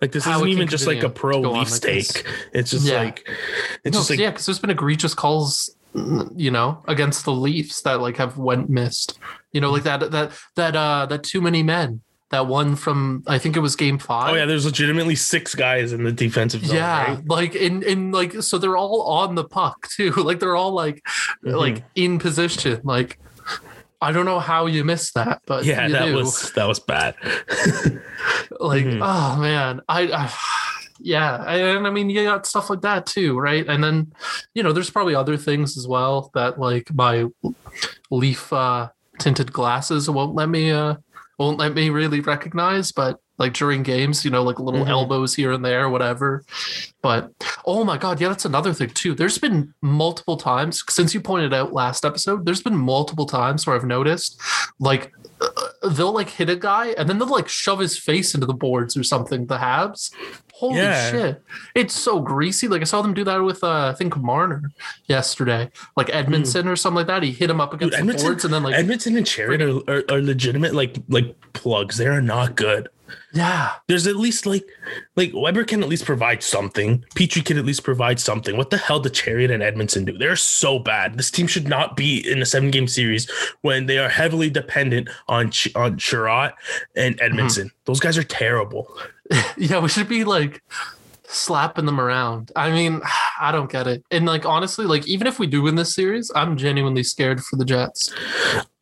[0.00, 2.26] Like this isn't even just like a pro leaf stake.
[2.52, 3.02] it's just yeah.
[3.02, 3.28] like
[3.84, 5.74] it's no, just like yeah, because there's been egregious calls
[6.34, 9.18] you know, against the Leafs that like have went missed.
[9.52, 12.02] You know, like that that that uh that too many men.
[12.30, 14.32] That one from I think it was game five.
[14.32, 16.76] Oh yeah, there's legitimately six guys in the defensive zone.
[16.76, 17.28] Yeah, right?
[17.28, 20.12] like in in like so they're all on the puck too.
[20.16, 21.04] Like they're all like
[21.44, 21.50] mm-hmm.
[21.50, 22.80] like in position.
[22.82, 23.20] Like
[24.04, 26.14] I don't know how you missed that, but yeah, that do.
[26.14, 27.14] was that was bad.
[28.60, 29.02] like mm-hmm.
[29.02, 30.32] oh man, I, I
[31.00, 34.12] yeah and i mean you got stuff like that too right and then
[34.54, 37.26] you know there's probably other things as well that like my
[38.10, 38.88] leaf uh
[39.18, 40.94] tinted glasses won't let me uh
[41.38, 44.90] won't let me really recognize but like during games you know like little mm-hmm.
[44.90, 46.44] elbows here and there whatever
[47.02, 47.30] but
[47.64, 51.52] oh my god yeah that's another thing too there's been multiple times since you pointed
[51.52, 54.40] out last episode there's been multiple times where i've noticed
[54.78, 55.12] like
[55.82, 58.96] they'll like hit a guy and then they'll like shove his face into the boards
[58.96, 59.46] or something.
[59.46, 60.12] The Habs,
[60.52, 61.10] holy yeah.
[61.10, 61.42] shit,
[61.74, 62.68] it's so greasy.
[62.68, 64.70] Like I saw them do that with uh, I think Marner
[65.06, 66.70] yesterday, like Edmundson mm.
[66.70, 67.22] or something like that.
[67.22, 69.90] He hit him up against Dude, the boards and then like Edmundson and Chiarot are,
[69.90, 71.96] are, are legitimate like like plugs.
[71.96, 72.88] They are not good.
[73.32, 73.72] Yeah.
[73.88, 74.64] There's at least like
[75.16, 77.04] like Weber can at least provide something.
[77.14, 78.56] Petry can at least provide something.
[78.56, 80.16] What the hell did Chiarot and Edmundson do?
[80.16, 81.16] They're so bad.
[81.16, 83.30] This team should not be in a seven game series
[83.62, 86.52] when they are heavily dependent on Ch- on Chiarot
[86.96, 87.64] and Edmundson.
[87.66, 87.84] Mm-hmm.
[87.86, 88.88] Those guys are terrible.
[89.56, 90.62] yeah, we should be like
[91.34, 92.52] slapping them around.
[92.56, 93.00] I mean,
[93.40, 94.04] I don't get it.
[94.10, 97.56] And like honestly, like even if we do win this series, I'm genuinely scared for
[97.56, 98.14] the Jets.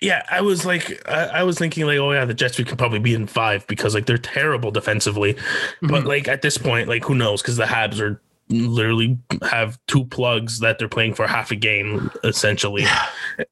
[0.00, 2.78] Yeah, I was like, I, I was thinking like, oh yeah, the Jets we could
[2.78, 5.34] probably be in five because like they're terrible defensively.
[5.34, 5.86] Mm-hmm.
[5.88, 7.42] But like at this point, like who knows?
[7.42, 12.10] Because the Habs are literally have two plugs that they're playing for half a game
[12.24, 12.84] essentially,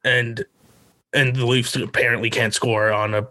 [0.05, 0.45] and
[1.13, 3.27] and the Leafs apparently can't score on a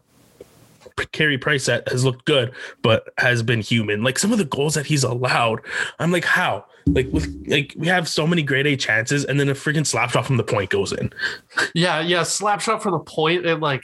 [1.06, 4.04] Carey Price that has looked good, but has been human.
[4.04, 5.62] Like some of the goals that he's allowed,
[6.00, 6.66] I'm like, how?
[6.88, 10.12] Like with like we have so many great A chances, and then a freaking slap
[10.12, 11.12] shot from the point goes in.
[11.74, 13.84] Yeah, yeah, slap shot from the point, and like,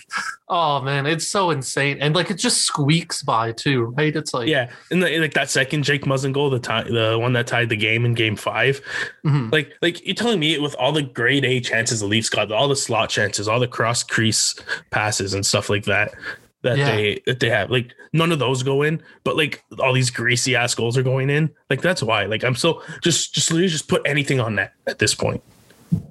[0.49, 4.15] oh man, it's so insane, and like it just squeaks by too, right?
[4.15, 7.34] It's like yeah, and the, like that second Jake Muzzin goal, the tie, the one
[7.34, 8.82] that tied the game in Game 5
[9.25, 9.49] mm-hmm.
[9.51, 12.67] like like you're telling me with all the grade A chances the Leafs got, all
[12.67, 14.56] the slot chances, all the cross crease
[14.89, 16.13] passes and stuff like that
[16.65, 16.95] that yeah.
[16.95, 17.71] they that they have.
[17.71, 21.30] Like none of those go in, but like all these greasy ass goals are going
[21.30, 21.49] in.
[21.69, 22.25] Like that's why.
[22.25, 25.41] Like I'm so just just literally just put anything on net at this point.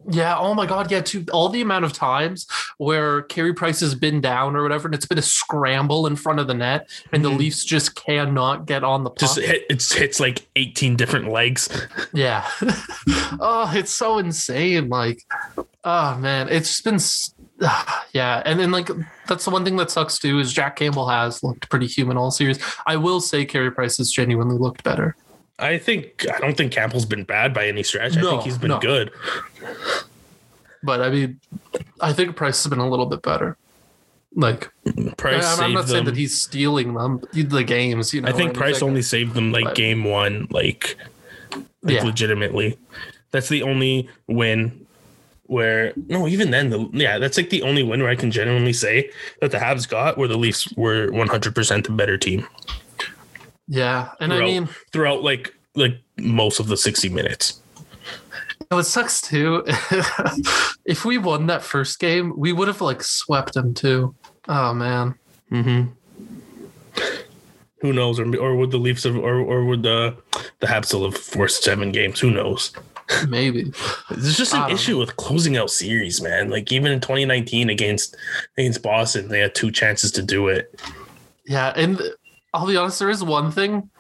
[0.09, 0.39] Yeah.
[0.39, 0.91] Oh my God.
[0.91, 1.01] Yeah.
[1.01, 2.47] To all the amount of times
[2.79, 6.39] where Carey Price has been down or whatever, and it's been a scramble in front
[6.39, 7.33] of the net, and mm-hmm.
[7.33, 9.19] the Leafs just cannot get on the puck.
[9.19, 11.69] Just hit, it's hits like 18 different legs.
[12.13, 12.49] Yeah.
[13.41, 14.89] oh, it's so insane.
[14.89, 15.21] Like,
[15.83, 17.01] oh man, it's been
[18.13, 18.89] yeah, and then like
[19.27, 22.31] that's the one thing that sucks too is Jack Campbell has looked pretty human all
[22.31, 22.59] series.
[22.87, 25.17] I will say Carey Price has genuinely looked better.
[25.59, 28.17] I think I don't think Campbell's been bad by any stretch.
[28.17, 28.81] No, I think he's been no.
[28.81, 29.13] good.
[30.83, 31.41] But I mean,
[32.01, 33.57] I think Price has been a little bit better.
[34.35, 34.73] Like
[35.17, 35.89] Price, I, am not them.
[35.89, 38.13] saying that he's stealing them the games.
[38.13, 40.97] You know, I think Price only saved them like but, game one, like,
[41.83, 42.03] like yeah.
[42.03, 42.77] legitimately.
[43.31, 44.84] That's the only win
[45.55, 48.73] where no, even then, the yeah, that's like the only win where I can genuinely
[48.73, 52.47] say that the Habs got where the Leafs were 100 percent the better team.
[53.69, 57.61] Yeah, and throughout, I mean throughout like like most of the 60 minutes.
[58.73, 59.63] It sucks too.
[60.85, 64.15] if we won that first game, we would have like swept them too.
[64.49, 65.15] Oh man.
[65.53, 65.93] Mm-hmm.
[67.81, 68.19] Who knows?
[68.19, 70.17] Or, or would the Leafs have, or, or would the
[70.59, 72.19] the Habs still have forced seven games?
[72.19, 72.73] Who knows?
[73.29, 73.73] Maybe
[74.11, 74.99] there's just an issue know.
[75.01, 76.51] with closing out series, man.
[76.51, 78.17] Like even in 2019 against
[78.57, 80.81] against Boston, they had two chances to do it.
[81.47, 82.01] Yeah, and
[82.53, 83.91] I'll be honest, there is one thing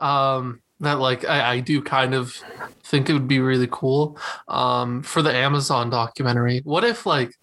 [0.00, 2.32] um, that like I, I, do kind of
[2.84, 6.60] think it would be really cool um, for the Amazon documentary.
[6.64, 7.34] What if like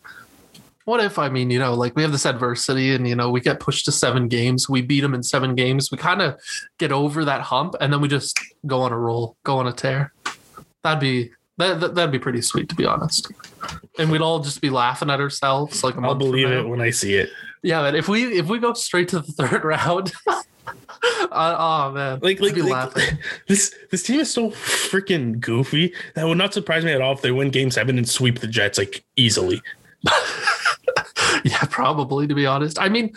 [0.86, 3.40] what if I mean, you know, like we have this adversity and you know, we
[3.40, 6.40] get pushed to seven games, we beat them in seven games, we kind of
[6.80, 9.74] get over that hump and then we just go on a roll, go on a
[9.74, 10.14] tear.
[10.84, 13.32] That'd be that, that would be pretty sweet to be honest.
[14.00, 17.16] And we'd all just be laughing at ourselves like I'll believe it when I see
[17.16, 17.30] it.
[17.64, 20.44] Yeah, but if we if we go straight to the third round, uh,
[21.32, 22.94] oh man, like like, like
[23.48, 27.22] this this team is so freaking goofy that would not surprise me at all if
[27.22, 29.62] they win Game Seven and sweep the Jets like easily.
[31.44, 32.80] yeah, probably to be honest.
[32.80, 33.14] I mean,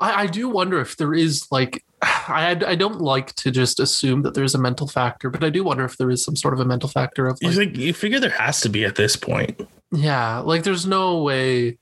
[0.00, 4.22] I, I do wonder if there is like I I don't like to just assume
[4.22, 6.60] that there's a mental factor, but I do wonder if there is some sort of
[6.60, 9.16] a mental factor of like, you, think, you figure there has to be at this
[9.16, 9.68] point.
[9.90, 11.78] Yeah, like there's no way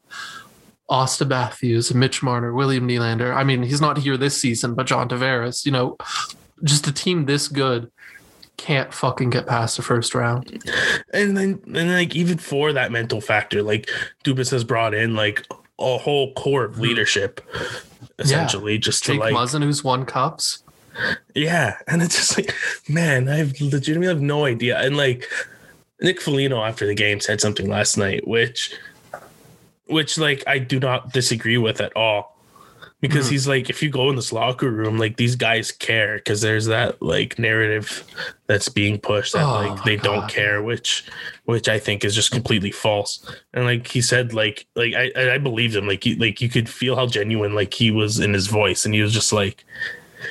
[0.90, 3.34] Auston Matthews, Mitch Marner, William Nylander.
[3.34, 5.96] I mean, he's not here this season, but John Tavares, you know,
[6.62, 7.90] just a team this good
[8.56, 10.64] can't fucking get past the first round.
[11.12, 13.90] And then and like even for that mental factor, like
[14.24, 15.46] Dubas has brought in like
[15.78, 16.82] a whole core of mm-hmm.
[16.82, 17.40] leadership
[18.18, 18.78] essentially yeah.
[18.78, 20.62] just Jake to like Muzzin who's won cups.
[21.34, 21.76] Yeah.
[21.86, 22.54] And it's just like,
[22.88, 24.78] man, I have legitimately have no idea.
[24.78, 25.28] And like
[26.00, 28.74] Nick Foligno after the game said something last night, which
[29.86, 32.35] which like I do not disagree with at all
[33.08, 33.32] because mm-hmm.
[33.32, 36.66] he's like if you go in this locker room like these guys care because there's
[36.66, 38.04] that like narrative
[38.46, 40.04] that's being pushed that oh, like they God.
[40.04, 41.04] don't care which
[41.44, 43.24] which i think is just completely false.
[43.54, 45.86] And like he said like like i i believed him.
[45.86, 48.84] Like he, like you could feel how genuine like he was in his voice.
[48.84, 49.64] And he was just like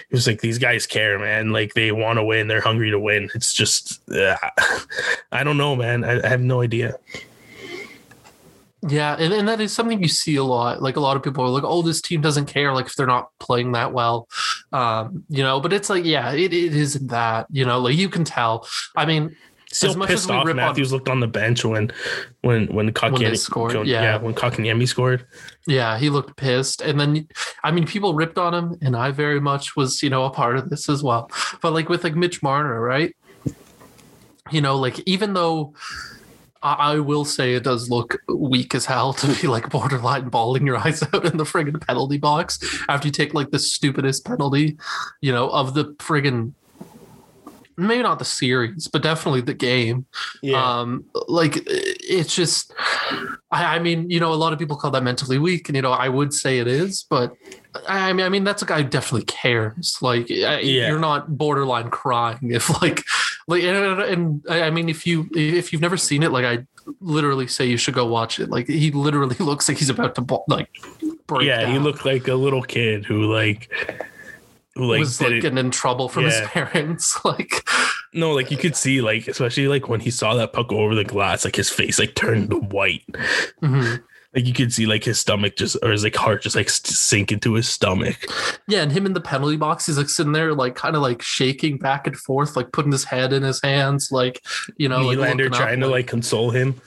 [0.09, 1.51] he was like these guys care man.
[1.51, 2.47] Like they want to win.
[2.47, 3.29] They're hungry to win.
[3.33, 4.37] It's just uh,
[5.31, 6.03] i don't know man.
[6.03, 6.97] I, I have no idea
[8.87, 10.81] yeah, and, and that is something you see a lot.
[10.81, 13.07] Like a lot of people are like, "Oh, this team doesn't care." Like if they're
[13.07, 14.27] not playing that well,
[14.71, 15.59] um, you know.
[15.59, 17.47] But it's like, yeah, it, it isn't that.
[17.51, 18.67] You know, like you can tell.
[18.95, 19.35] I mean,
[19.71, 20.45] still as much pissed as off.
[20.45, 21.91] Matthews on, looked on the bench when
[22.41, 23.73] when when Kotkaniemi scored.
[23.87, 24.01] Yeah.
[24.03, 25.25] yeah, when Kotkaniemi scored.
[25.67, 27.27] Yeah, he looked pissed, and then
[27.63, 30.57] I mean, people ripped on him, and I very much was you know a part
[30.57, 31.29] of this as well.
[31.61, 33.15] But like with like Mitch Marner, right?
[34.51, 35.73] You know, like even though
[36.65, 40.77] I, will say it does look weak as hell to be like borderline bawling your
[40.77, 44.77] eyes out in the friggin' penalty box after you take like the stupidest penalty,
[45.21, 46.53] you know, of the friggin'
[47.77, 50.05] maybe not the series, but definitely the game.
[50.41, 50.79] Yeah.
[50.79, 52.73] Um, like it's just,
[53.51, 55.81] I, I, mean, you know, a lot of people call that mentally weak, and you
[55.81, 57.33] know, I would say it is, but
[57.87, 59.97] I mean, I mean, that's a guy who definitely cares.
[60.01, 60.59] Like, yeah.
[60.59, 63.03] you're not borderline crying if like,
[63.47, 66.65] like, and, and I mean, if you if you've never seen it, like, I
[66.99, 68.49] literally say you should go watch it.
[68.49, 70.69] Like, he literally looks like he's about to like
[71.27, 71.47] break.
[71.47, 71.71] Yeah, down.
[71.73, 73.71] he looked like a little kid who like
[74.75, 76.31] like was like getting in trouble from yeah.
[76.31, 77.67] his parents like
[78.13, 81.03] no like you could see like especially like when he saw that puck over the
[81.03, 83.05] glass like his face like turned white
[83.61, 83.95] mm-hmm.
[84.35, 87.31] Like you could see like his stomach just or his like heart just like sink
[87.31, 88.25] into his stomach
[88.67, 91.21] yeah and him in the penalty box he's like sitting there like kind of like
[91.21, 94.43] shaking back and forth like putting his head in his hands like
[94.77, 96.79] you know Nylander like trying to like console him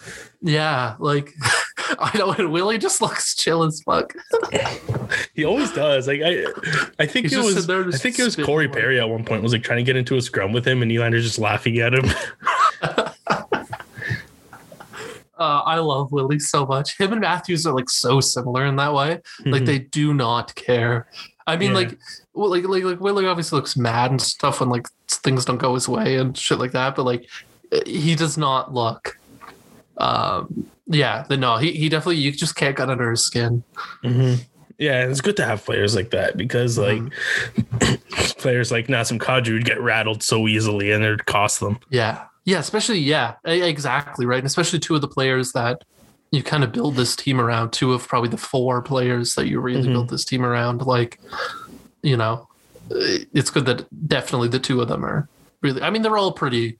[0.42, 1.32] yeah like
[1.98, 4.14] I know, and Willie just looks chill as fuck.
[5.34, 6.06] he always does.
[6.06, 6.44] Like I,
[6.98, 7.68] I think He's it was.
[7.68, 10.16] I think it was Corey Perry at one point was like trying to get into
[10.16, 12.04] a scrum with him, and Nylander's just laughing at him.
[15.38, 16.98] Uh, I love Willie so much.
[16.98, 19.20] Him and Matthews are like so similar in that way.
[19.40, 19.50] Mm-hmm.
[19.50, 21.08] Like they do not care.
[21.46, 21.76] I mean, yeah.
[21.76, 21.98] like,
[22.34, 25.88] like, like, like Willie obviously looks mad and stuff when like things don't go his
[25.88, 26.94] way and shit like that.
[26.94, 27.28] But like,
[27.86, 29.18] he does not look
[29.98, 33.62] um, yeah, the, no, he, he definitely you just can't get under his skin.
[34.02, 34.42] Mm-hmm.
[34.78, 37.08] Yeah, it's good to have players like that because mm-hmm.
[37.80, 38.00] like
[38.38, 41.80] players like Nazem Kadri would get rattled so easily and it'd cost them.
[41.90, 45.84] Yeah, yeah, especially yeah, exactly right, and especially two of the players that
[46.30, 47.74] you kind of build this team around.
[47.74, 49.92] Two of probably the four players that you really mm-hmm.
[49.92, 50.80] build this team around.
[50.80, 51.20] Like,
[52.02, 52.48] you know,
[52.88, 55.28] it's good that definitely the two of them are
[55.60, 55.82] really.
[55.82, 56.78] I mean, they're all pretty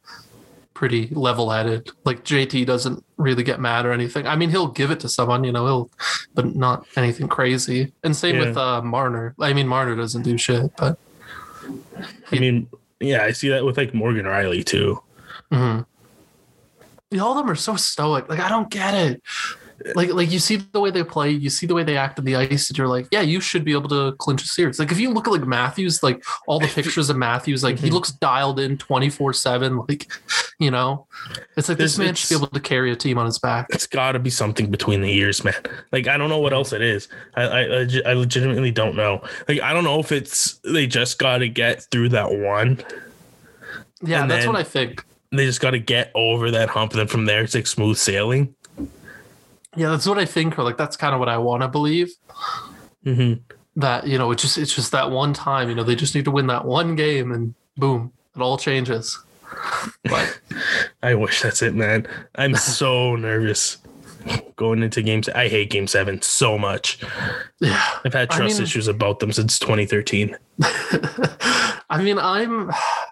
[0.73, 1.91] pretty level headed.
[2.03, 4.27] Like JT doesn't really get mad or anything.
[4.27, 5.91] I mean, he'll give it to someone, you know, he'll,
[6.33, 7.93] but not anything crazy.
[8.03, 8.47] And same yeah.
[8.47, 9.35] with uh, Marner.
[9.39, 10.99] I mean, Marner doesn't do shit, but.
[12.31, 12.69] He, I mean,
[13.01, 15.03] yeah, I see that with like Morgan Rielly too.
[15.51, 17.21] Mm-hmm.
[17.21, 18.29] All of them are so stoic.
[18.29, 19.23] Like, I don't get it
[19.95, 22.25] like like you see the way they play, you see the way they act on
[22.25, 24.79] the ice, and you're like, yeah, you should be able to clinch a series.
[24.79, 27.85] Like if you look at like Matthews, like all the pictures of Matthews, like mm-hmm.
[27.85, 29.79] he looks dialed in 24 seven.
[29.89, 30.11] Like,
[30.59, 31.07] you know,
[31.57, 33.67] it's like this, this man should be able to carry a team on his back.
[33.71, 35.55] It's got to be something between the ears, man.
[35.93, 37.09] Like I don't know what else it is.
[37.37, 39.23] I I, I legitimately don't know.
[39.49, 42.83] Like I don't know if it's they just got to get through that one.
[44.03, 45.05] Yeah, that's what I think.
[45.31, 47.97] They just got to get over that hump, and then from there it's like smooth
[47.97, 48.55] sailing.
[49.77, 52.11] Yeah, that's what I think, or like that's kind of what I want to believe.
[53.05, 53.43] Mm-hmm.
[53.77, 55.69] That you know, it's just it's just that one time.
[55.69, 59.19] You know, they just need to win that one game, and boom, it all changes.
[60.05, 60.41] But
[61.03, 62.07] I wish that's it, man.
[62.35, 63.79] I'm so nervous
[64.57, 65.29] going into games.
[65.29, 66.99] I hate Game Seven so much.
[67.61, 70.37] Yeah, I've had trust I mean, issues about them since 2013.
[71.91, 72.71] I mean, I'm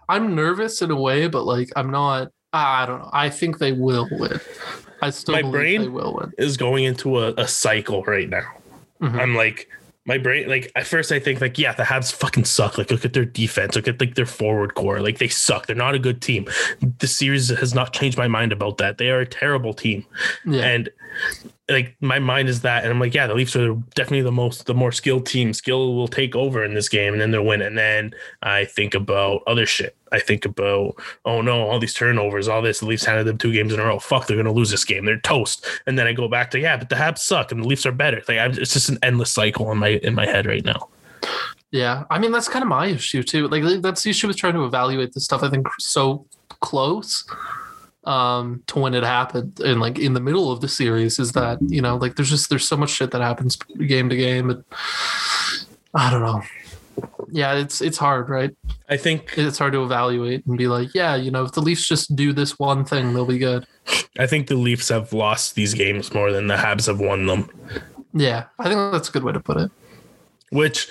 [0.08, 2.30] I'm nervous in a way, but like I'm not.
[2.52, 3.10] I don't know.
[3.12, 4.40] I think they will win.
[5.02, 6.32] I still my brain will win.
[6.38, 8.46] is going into a, a cycle right now.
[9.00, 9.18] mm-hmm.
[9.18, 9.68] I'm like,
[10.06, 13.04] my brain like at first I think like yeah the Habs fucking suck like look
[13.04, 15.98] at their defense look at like their forward core like they suck they're not a
[15.98, 16.46] good team
[16.98, 20.06] the series has not changed my mind about that they are a terrible team
[20.46, 20.64] yeah.
[20.64, 20.88] and
[21.68, 24.66] like my mind is that and I'm like yeah the Leafs are definitely the most
[24.66, 25.52] the more skilled team.
[25.52, 28.94] Skill will take over in this game and then they'll win and then I think
[28.94, 29.96] about other shit.
[30.12, 32.80] I think about oh no all these turnovers all this.
[32.80, 33.98] The Leafs handed them two games in a row.
[33.98, 35.04] Fuck they're gonna lose this game.
[35.04, 35.66] They're toast.
[35.86, 37.92] And then I go back to yeah but the Habs suck and the Leafs are
[37.92, 38.22] better.
[38.28, 40.88] Like I'm, it's just an endless cycle in my in my head right now.
[41.72, 43.48] Yeah I mean that's kind of my issue too.
[43.48, 46.26] Like that's the issue with trying to evaluate this stuff I think so
[46.60, 47.24] close
[48.06, 51.58] um, to when it happened and like in the middle of the series is that
[51.62, 54.64] you know like there's just there's so much shit that happens game to game and
[55.94, 56.42] I don't know.
[57.30, 58.54] Yeah, it's it's hard, right?
[58.88, 61.86] I think it's hard to evaluate and be like, yeah, you know, if the Leafs
[61.86, 63.66] just do this one thing, they'll be good.
[64.18, 67.50] I think the Leafs have lost these games more than the Habs have won them.
[68.14, 69.70] Yeah, I think that's a good way to put it.
[70.50, 70.88] Which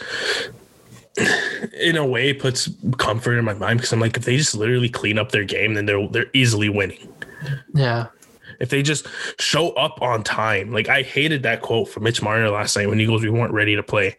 [1.80, 4.90] in a way puts comfort in my mind because I'm like, if they just literally
[4.90, 7.14] clean up their game, then they're they're easily winning.
[7.74, 8.08] Yeah.
[8.60, 9.08] If they just
[9.40, 13.00] show up on time, like I hated that quote from Mitch Marner last night when
[13.00, 14.18] he goes, "We weren't ready to play."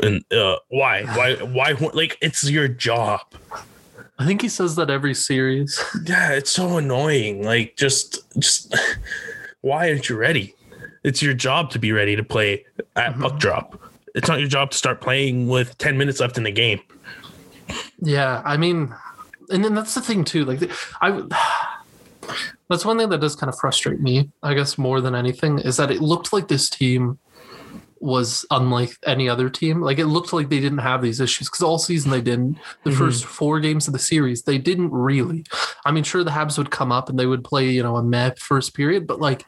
[0.00, 1.04] And uh, why?
[1.16, 1.34] Why?
[1.36, 1.72] Why?
[1.92, 3.20] Like it's your job.
[4.18, 5.82] I think he says that every series.
[6.04, 7.44] Yeah, it's so annoying.
[7.44, 8.74] Like just, just
[9.62, 10.54] why aren't you ready?
[11.02, 13.22] It's your job to be ready to play at mm-hmm.
[13.22, 16.52] puck drop it's not your job to start playing with 10 minutes left in the
[16.52, 16.80] game.
[18.00, 18.94] Yeah, I mean,
[19.50, 20.44] and then that's the thing too.
[20.44, 20.70] Like,
[21.00, 21.22] I
[22.68, 25.76] that's one thing that does kind of frustrate me, I guess, more than anything, is
[25.76, 27.18] that it looked like this team
[28.00, 29.80] was unlike any other team.
[29.80, 32.58] Like it looked like they didn't have these issues because all season they didn't.
[32.82, 32.98] The mm-hmm.
[32.98, 35.44] first four games of the series, they didn't really.
[35.84, 38.02] I mean, sure, the Habs would come up and they would play, you know, a
[38.02, 39.46] meh first period, but like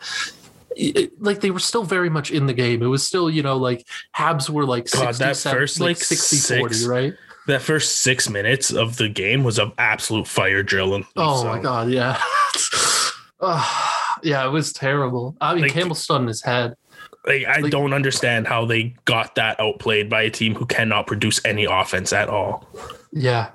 [0.76, 2.82] it, like they were still very much in the game.
[2.82, 6.36] It was still, you know, like Habs were like God, that first like, like 60
[6.36, 7.14] six, 40, right?
[7.46, 11.04] That first six minutes of the game was an absolute fire drill.
[11.16, 11.48] oh so.
[11.48, 12.20] my God, yeah.
[13.40, 15.36] uh, yeah, it was terrible.
[15.40, 16.74] I mean, like, Campbell stood in his head.
[17.26, 21.06] Like, I like, don't understand how they got that outplayed by a team who cannot
[21.06, 22.68] produce any offense at all.
[23.12, 23.50] Yeah.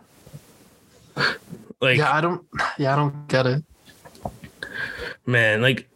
[1.82, 2.46] Like, yeah, I don't,
[2.78, 3.64] yeah, I don't get it.
[5.26, 5.88] Man, like,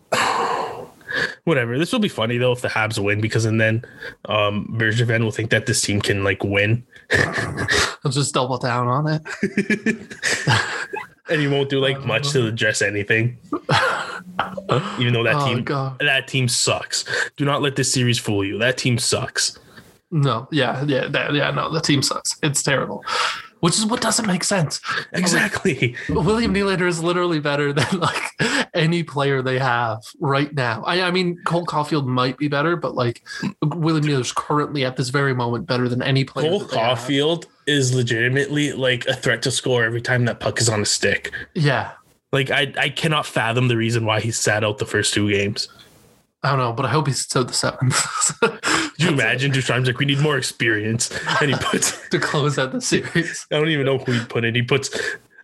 [1.43, 1.77] whatever.
[1.77, 3.83] This will be funny though if the Habs win because and then
[4.25, 6.85] um Bergevin will think that this team can like win.
[8.03, 9.21] He'll just double down on it.
[11.29, 13.37] and he won't do like much to address anything.
[14.99, 15.99] Even though that oh, team God.
[15.99, 17.05] that team sucks.
[17.37, 18.57] Do not let this series fool you.
[18.57, 19.57] That team sucks.
[20.11, 22.37] No, yeah, yeah, that, yeah, no, the team sucks.
[22.43, 23.03] It's terrible
[23.63, 24.81] which is what doesn't make sense.
[25.13, 25.95] Exactly.
[26.09, 30.83] Like, William Nylander is literally better than like any player they have right now.
[30.83, 33.23] I, I mean, Cole Caufield might be better, but like
[33.61, 36.49] William Nylander is currently at this very moment better than any player.
[36.49, 40.81] Cole Caufield is legitimately like a threat to score every time that puck is on
[40.81, 41.31] a stick.
[41.53, 41.91] Yeah.
[42.33, 45.69] Like I, I cannot fathom the reason why he sat out the first two games.
[46.43, 47.95] I don't know, but I hope he's still the seventh.
[48.41, 48.61] Could
[48.97, 51.09] you imagine Ducharme's like, we need more experience.
[51.41, 53.47] And he puts to close out the series.
[53.49, 54.53] I don't even know who he put in.
[54.53, 54.89] He puts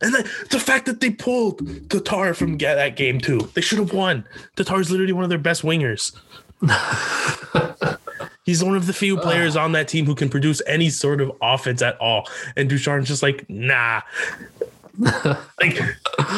[0.01, 3.49] and the, the fact that they pulled Tatar from that game too.
[3.53, 4.25] They should have won.
[4.55, 6.15] Tatar's literally one of their best wingers.
[8.45, 11.31] He's one of the few players on that team who can produce any sort of
[11.41, 12.27] offense at all.
[12.55, 14.01] And Ducharme's just like, nah.
[14.99, 15.79] Like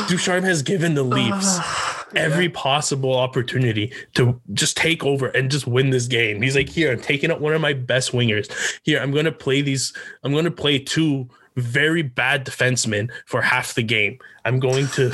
[0.08, 1.60] Ducharme has given the Leafs
[2.16, 6.42] every possible opportunity to just take over and just win this game.
[6.42, 8.52] He's like, here, I'm taking out one of my best wingers.
[8.84, 9.94] Here, I'm gonna play these.
[10.24, 14.20] I'm gonna play two very bad defensemen for half the game.
[14.46, 15.10] I'm going to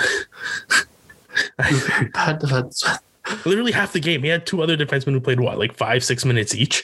[1.60, 3.00] very bad defensemen.
[3.46, 4.24] Literally half the game.
[4.24, 6.84] He had two other defensemen who played what, like five, six minutes each.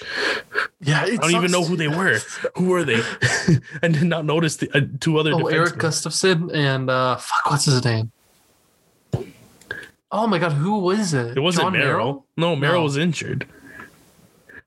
[0.81, 2.19] Yeah, I don't even know who they were.
[2.55, 3.01] who were they?
[3.83, 5.33] I did not notice the uh, two other.
[5.33, 5.53] Oh, defensemen.
[5.53, 8.11] Erik Gustafsson and uh, fuck, what's his name?
[10.11, 11.37] Oh my god, who was it?
[11.37, 11.87] It wasn't Merrill.
[11.87, 12.25] Merrill.
[12.37, 12.83] No, Merrill no.
[12.83, 13.47] was injured.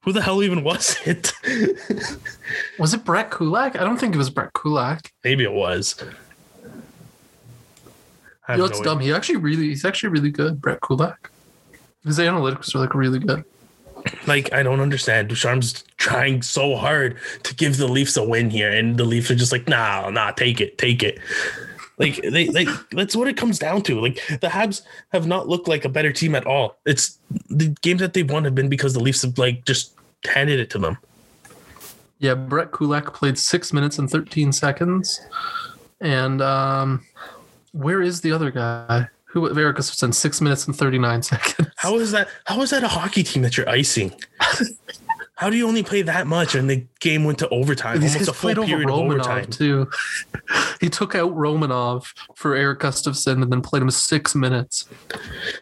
[0.00, 1.32] Who the hell even was it?
[2.78, 3.76] was it Brett Kulak?
[3.76, 5.12] I don't think it was Brett Kulak.
[5.24, 6.02] Maybe it was.
[8.48, 9.00] You know, it's no dumb.
[9.00, 11.30] He actually really, he's actually really good, Brett Kulak.
[12.06, 13.44] His analytics are like really good.
[14.26, 15.28] Like I don't understand.
[15.28, 19.34] Ducharme's trying so hard to give the Leafs a win here, and the Leafs are
[19.34, 21.18] just like, nah, nah, take it, take it.
[21.98, 24.00] Like they like that's what it comes down to.
[24.00, 24.82] Like the Habs
[25.12, 26.76] have not looked like a better team at all.
[26.86, 29.92] It's the games that they've won have been because the Leafs have like just
[30.24, 30.98] handed it to them.
[32.18, 35.20] Yeah, Brett Kulak played six minutes and thirteen seconds,
[36.00, 37.04] and um,
[37.72, 39.08] where is the other guy?
[39.36, 41.68] Who Erik Gustafsson six minutes and thirty nine seconds.
[41.76, 42.28] How is that?
[42.46, 44.18] How is that a hockey team that you're icing?
[45.34, 48.00] How do you only play that much and the game went to overtime?
[48.00, 49.90] These almost a full period of overtime too.
[50.80, 54.88] He took out Romanov for Erik Gustafsson and then played him six minutes.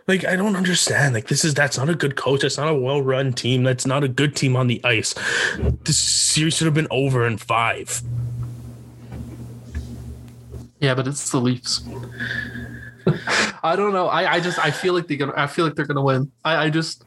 [0.07, 1.13] Like I don't understand.
[1.13, 2.43] Like this is that's not a good coach.
[2.43, 3.65] That's not a well run team.
[3.65, 5.17] That's not a good team on the ice.
[5.83, 8.01] This series should have been over in five.
[10.79, 11.83] Yeah, but it's the Leafs.
[13.63, 14.09] I don't know.
[14.09, 16.31] I, I just I feel like they're gonna I feel like they're gonna win.
[16.45, 17.05] I, I just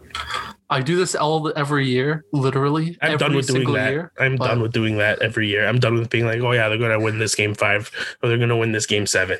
[0.70, 2.98] I do this all every year, literally.
[3.02, 3.92] I'm done with doing that.
[3.92, 5.68] Year, I'm but, done with doing that every year.
[5.68, 7.92] I'm done with being like, oh yeah, they're gonna win this game five
[8.22, 9.40] or they're gonna win this game seven.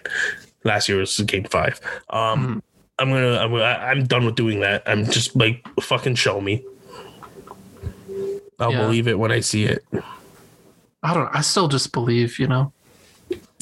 [0.64, 1.80] Last year was game five.
[2.10, 2.60] Um, mm-hmm.
[3.00, 4.84] I'm gonna I'm I'm done with doing that.
[4.86, 6.64] I'm just like fucking show me.
[8.60, 8.82] I'll yeah.
[8.82, 9.86] believe it when I see it.
[11.04, 11.34] I don't.
[11.34, 12.74] I still just believe, you know.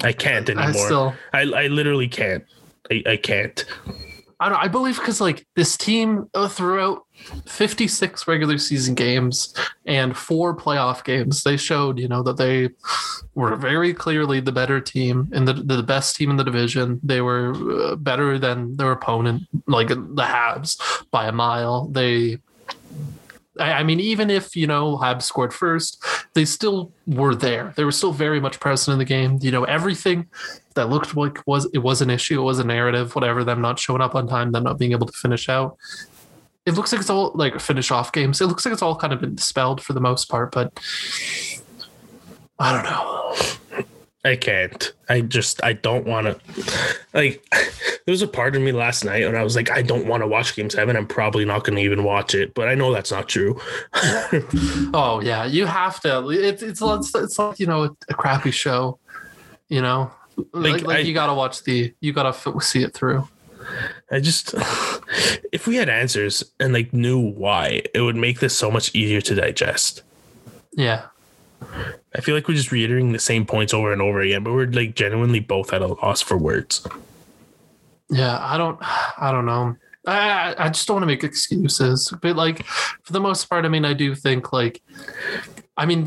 [0.03, 0.69] I can't anymore.
[0.69, 1.13] I still.
[1.33, 2.45] I, I literally can't.
[2.91, 3.65] I, I can't.
[4.39, 4.61] I don't.
[4.61, 7.05] I believe because like this team uh, throughout
[7.45, 9.53] 56 regular season games
[9.85, 12.69] and four playoff games, they showed you know that they
[13.33, 16.99] were very clearly the better team and the the best team in the division.
[17.01, 17.53] They were
[17.91, 20.77] uh, better than their opponent, like the Habs
[21.11, 21.87] by a mile.
[21.87, 22.39] They
[23.59, 27.73] I, mean, even if you know Habs scored first, they still were there.
[27.75, 29.39] They were still very much present in the game.
[29.41, 30.27] You know, everything
[30.75, 33.43] that looked like was it was an issue, it was a narrative, whatever.
[33.43, 35.77] Them not showing up on time, them not being able to finish out.
[36.65, 38.41] It looks like it's all like finish off games.
[38.41, 40.79] It looks like it's all kind of been dispelled for the most part, but
[42.59, 43.85] I don't know.
[44.25, 44.91] I can't.
[45.07, 46.39] I just I don't want to.
[47.13, 50.07] Like, there was a part of me last night when I was like, I don't
[50.07, 50.97] want to watch Game Seven.
[50.97, 53.61] I'm probably not going to even watch it, but I know that's not true.
[54.93, 56.27] oh yeah, you have to.
[56.29, 58.97] It's it's it's like you know a crappy show.
[59.69, 62.83] You know, like, like, like I, you got to watch the you got to see
[62.83, 63.27] it through.
[64.11, 64.53] I just,
[65.51, 69.21] if we had answers and like knew why, it would make this so much easier
[69.21, 70.03] to digest.
[70.73, 71.05] Yeah.
[72.15, 74.67] I feel like we're just reiterating the same points over and over again, but we're
[74.67, 76.85] like genuinely both at a loss for words.
[78.09, 79.75] Yeah, I don't, I don't know.
[80.07, 83.69] I I just don't want to make excuses, but like for the most part, I
[83.69, 84.81] mean, I do think like,
[85.77, 86.05] I mean,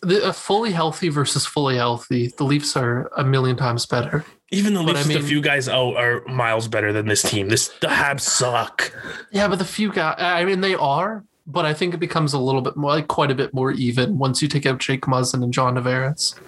[0.00, 4.24] the, fully healthy versus fully healthy, the Leafs are a million times better.
[4.50, 7.48] Even the Leafs, I mean, the few guys out are miles better than this team.
[7.48, 8.92] This the Habs suck.
[9.30, 12.38] Yeah, but the few guys, I mean, they are, but I think it becomes a
[12.38, 15.42] little bit more, like quite a bit more even once you take out Jake Muzzin
[15.42, 16.38] and John Tavares.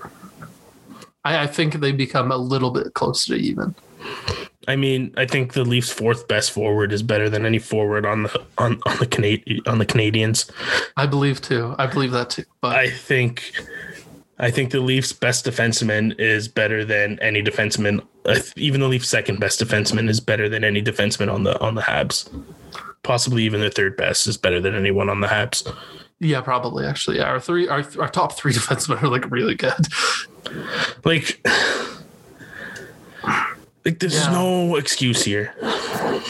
[1.24, 3.74] I, I think they become a little bit closer to even.
[4.68, 8.24] I mean, I think the Leafs' fourth best forward is better than any forward on
[8.24, 10.50] the on on the Canadi- on the Canadiens.
[10.96, 11.74] I believe too.
[11.78, 12.44] I believe that too.
[12.60, 13.52] But I think
[14.38, 18.04] I think the Leafs' best defenseman is better than any defenseman.
[18.26, 21.74] Uh, even the Leafs' second best defenseman is better than any defenseman on the on
[21.74, 22.28] the Habs
[23.02, 25.74] possibly even their third best is better than anyone on the Habs.
[26.18, 27.16] Yeah, probably actually.
[27.16, 29.86] Yeah, our three, our, our top three defensemen are like really good.
[31.04, 31.44] Like,
[33.84, 34.32] like there's yeah.
[34.32, 35.54] no excuse here.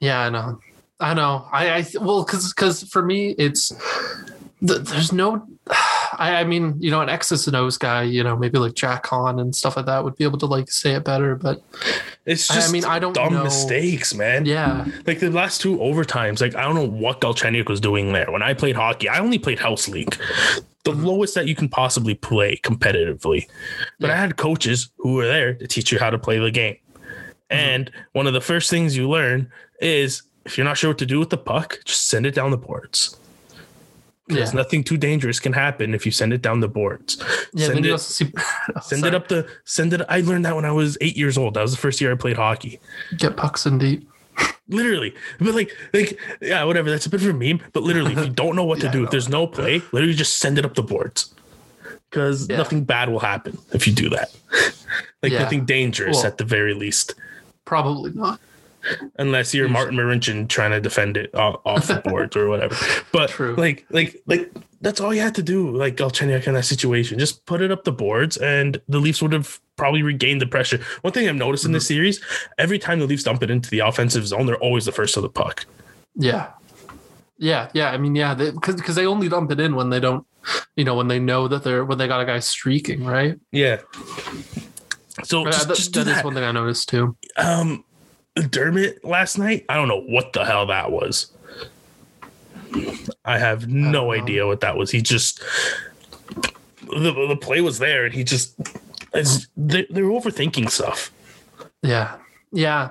[0.00, 0.60] Yeah, I know.
[1.00, 1.48] I know.
[1.50, 3.72] I, I well, because because for me, it's
[4.60, 5.44] there's no
[6.18, 9.06] I, I mean, you know, an X's and O's guy, you know, maybe like Jack
[9.06, 11.62] Han and stuff like that would be able to like say it better, but
[12.26, 13.44] it's just I, I mean, I don't dumb know.
[13.44, 14.44] mistakes, man.
[14.44, 14.86] Yeah.
[15.06, 18.30] Like the last two overtimes, like I don't know what Galchenyuk was doing there.
[18.30, 20.16] When I played hockey, I only played house league.
[20.92, 21.06] The mm-hmm.
[21.06, 23.48] lowest that you can possibly play competitively.
[24.00, 24.14] But yeah.
[24.14, 26.76] I had coaches who were there to teach you how to play the game.
[26.94, 27.02] Mm-hmm.
[27.50, 31.06] And one of the first things you learn is if you're not sure what to
[31.06, 33.18] do with the puck, just send it down the boards
[34.28, 34.58] because yeah.
[34.58, 37.16] nothing too dangerous can happen if you send it down the boards.
[37.54, 40.02] Yeah, send it, see, oh, send it up the send it.
[40.08, 41.54] I learned that when I was eight years old.
[41.54, 42.78] That was the first year I played hockey.
[43.16, 44.08] Get pucks in deep.
[44.68, 46.90] Literally, but like, like, yeah, whatever.
[46.90, 48.92] That's a bit of a meme, but literally, if you don't know what to yeah,
[48.92, 51.34] do, if there's no play, literally just send it up the boards,
[52.10, 52.58] because yeah.
[52.58, 54.34] nothing bad will happen if you do that.
[55.22, 57.14] like nothing dangerous well, at the very least.
[57.64, 58.40] Probably not
[59.18, 62.76] unless you're Martin Marincin trying to defend it off, the boards or whatever.
[63.12, 63.54] But True.
[63.56, 65.70] like, like, like that's all you had to do.
[65.70, 69.32] Like Galchenyuk in that situation, just put it up the boards, and the Leafs would
[69.32, 70.80] have probably regained the pressure.
[71.02, 71.70] One thing I've noticed mm-hmm.
[71.70, 72.20] in this series,
[72.58, 75.20] every time the Leafs dump it into the offensive zone, they're always the first to
[75.20, 75.66] the puck.
[76.14, 76.50] Yeah,
[77.38, 77.90] yeah, yeah.
[77.90, 80.26] I mean, yeah, because because they only dump it in when they don't,
[80.76, 83.38] you know, when they know that they're when they got a guy streaking, right?
[83.52, 83.78] Yeah.
[85.24, 87.16] So just, that, just that, that is one thing I noticed too.
[87.36, 87.84] Um,
[88.42, 89.64] Dermott last night.
[89.68, 91.30] I don't know what the hell that was.
[93.24, 94.90] I have no idea what that was.
[94.90, 95.42] He just
[96.86, 98.56] the the play was there, and he just
[99.12, 101.12] they, they're overthinking stuff.
[101.82, 102.16] Yeah,
[102.52, 102.90] yeah.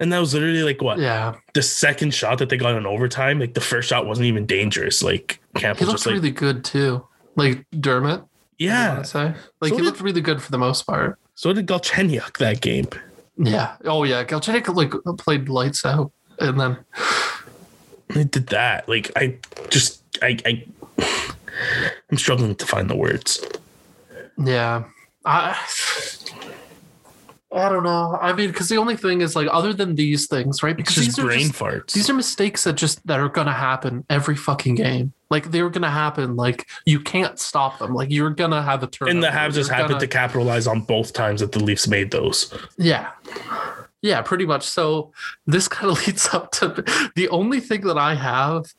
[0.00, 0.98] And that was literally like what?
[0.98, 1.36] Yeah.
[1.54, 5.02] The second shot that they got in overtime, like the first shot wasn't even dangerous.
[5.02, 7.06] Like Campbell he looked really like, good too.
[7.36, 8.24] Like Dermott.
[8.58, 8.98] Yeah.
[8.98, 11.18] Like so he did, looked really good for the most part.
[11.34, 12.88] So did Galchenyuk that game.
[13.36, 13.76] Yeah.
[13.84, 14.24] Oh yeah.
[14.24, 16.78] Galchenyuk like played lights out, and then
[18.08, 18.88] they did that.
[18.88, 19.38] Like I
[19.70, 20.64] just I I
[22.10, 23.44] I'm struggling to find the words.
[24.38, 24.84] Yeah.
[25.24, 25.58] I
[27.54, 28.18] I don't know.
[28.20, 30.76] I mean, because the only thing is like, other than these things, right?
[30.76, 31.92] Because these are brain just, farts.
[31.92, 35.12] These are mistakes that just that are gonna happen every fucking game.
[35.32, 36.36] Like they're gonna happen.
[36.36, 37.94] Like you can't stop them.
[37.94, 39.08] Like you're gonna have a turn.
[39.08, 40.00] And the Habs just happened gonna...
[40.00, 42.52] to capitalize on both times that the Leafs made those.
[42.76, 43.12] Yeah.
[44.02, 44.64] Yeah, pretty much.
[44.64, 45.10] So
[45.46, 46.84] this kind of leads up to
[47.16, 48.74] the only thing that I have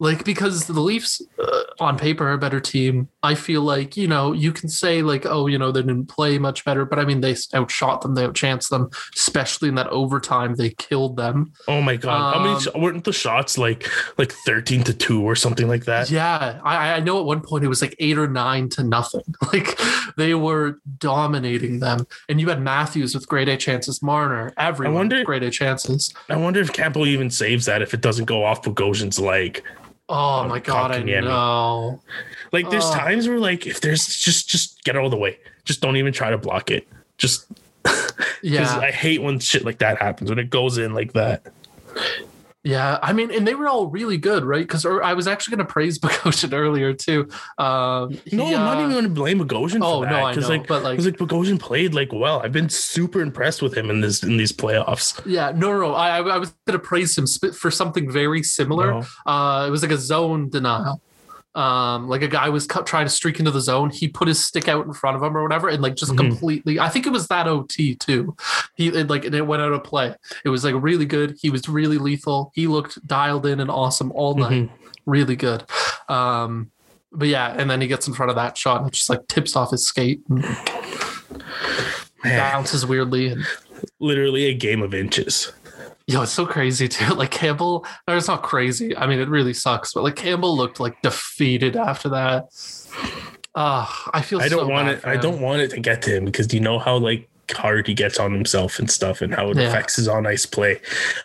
[0.00, 3.08] like because the Leafs uh, on paper are a better team.
[3.22, 6.38] I feel like you know you can say like oh you know they didn't play
[6.38, 10.54] much better, but I mean they outshot them, they outchanced them, especially in that overtime
[10.54, 11.52] they killed them.
[11.68, 12.34] Oh my god!
[12.34, 15.84] Um, How many um, weren't the shots like like thirteen to two or something like
[15.84, 16.10] that?
[16.10, 19.22] Yeah, I, I know at one point it was like eight or nine to nothing.
[19.52, 19.80] Like
[20.16, 24.96] they were dominating them, and you had Matthews with great A chances, Marner, everyone I
[24.96, 26.14] wonder, great A chances.
[26.28, 29.64] I wonder if Campbell even saves that if it doesn't go off Bogosian's leg.
[30.12, 32.02] Oh my god, I know.
[32.50, 32.92] Like there's oh.
[32.92, 35.38] times where like if there's just just get out of the way.
[35.64, 36.88] Just don't even try to block it.
[37.16, 37.46] Just
[38.42, 38.78] yeah.
[38.78, 41.46] I hate when shit like that happens when it goes in like that.
[42.62, 44.60] Yeah, I mean, and they were all really good, right?
[44.60, 47.28] Because I was actually going to praise Bogosian earlier too.
[47.56, 49.80] Um, he, no, I'm not uh, even going to blame Bogosian.
[49.82, 52.42] Oh no, I know, like, but like, like Bogosian played like well.
[52.42, 55.20] I've been super impressed with him in this in these playoffs.
[55.24, 58.92] Yeah, no, no, I I was going to praise him for something very similar.
[58.92, 59.06] No.
[59.24, 61.00] Uh, it was like a zone denial
[61.54, 64.44] um like a guy was cut, trying to streak into the zone he put his
[64.44, 66.28] stick out in front of him or whatever and like just mm-hmm.
[66.28, 68.36] completely i think it was that ot too.
[68.74, 70.14] He it, like it went out of play.
[70.44, 71.36] It was like really good.
[71.40, 72.50] He was really lethal.
[72.54, 74.64] He looked dialed in and awesome all night.
[74.64, 75.10] Mm-hmm.
[75.10, 75.64] really good.
[76.08, 76.70] Um
[77.12, 79.56] but yeah and then he gets in front of that shot and just like tips
[79.56, 80.44] off his skate and
[82.22, 83.44] bounces weirdly and
[83.98, 85.52] literally a game of inches
[86.10, 87.14] Yo, it's so crazy too.
[87.20, 88.96] Like Campbell, or it's not crazy.
[88.96, 92.48] I mean, it really sucks, but like Campbell looked like defeated after that.
[93.54, 94.40] Uh, I feel.
[94.40, 95.06] I don't so want it.
[95.06, 97.94] I don't want it to get to him because you know how like hard he
[97.94, 99.68] gets on himself and stuff, and how it yeah.
[99.68, 100.80] affects his on ice play.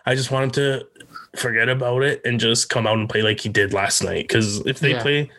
[0.05, 0.87] I just want him to
[1.35, 4.27] forget about it and just come out and play like he did last night.
[4.27, 5.01] Because if they yeah.
[5.01, 5.31] play,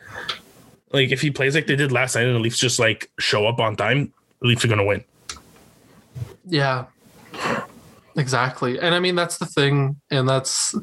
[0.90, 3.46] like if he plays like they did last night, and the Leafs just like show
[3.46, 5.04] up on time, the Leafs are gonna win.
[6.48, 6.86] Yeah,
[8.16, 8.80] Exactly.
[8.80, 10.00] And I mean, that's the thing.
[10.10, 10.74] And that's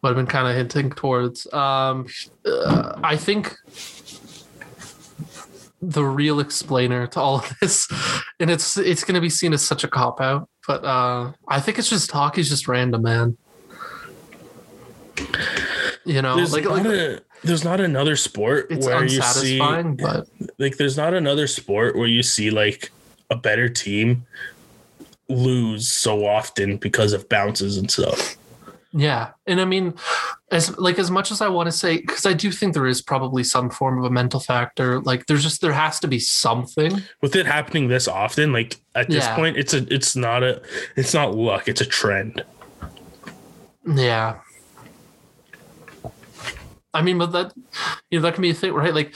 [0.00, 1.50] what I've been kind of hinting towards.
[1.52, 2.06] Um,
[2.44, 3.56] uh, I think
[5.80, 7.88] the real explainer to all of this,
[8.40, 11.60] and it's it's going to be seen as such a cop out, but uh, I
[11.60, 13.36] think it's just hockey's just random, man.
[16.04, 20.28] You know, there's like, not like a, there's not another sport where you see, but
[20.58, 22.90] like, there's not another sport where you see like
[23.30, 24.26] a better team
[25.28, 28.36] lose so often because of bounces and stuff.
[28.96, 29.30] Yeah.
[29.46, 29.94] And I mean,
[30.52, 33.02] as like as much as I want to say, because I do think there is
[33.02, 35.00] probably some form of a mental factor.
[35.00, 37.02] Like there's just there has to be something.
[37.20, 39.34] With it happening this often, like at this yeah.
[39.34, 40.62] point, it's a it's not a
[40.94, 42.44] it's not luck, it's a trend.
[43.84, 44.38] Yeah.
[46.94, 47.52] I mean, but that
[48.10, 48.94] you know, that can be a thing, right?
[48.94, 49.12] Like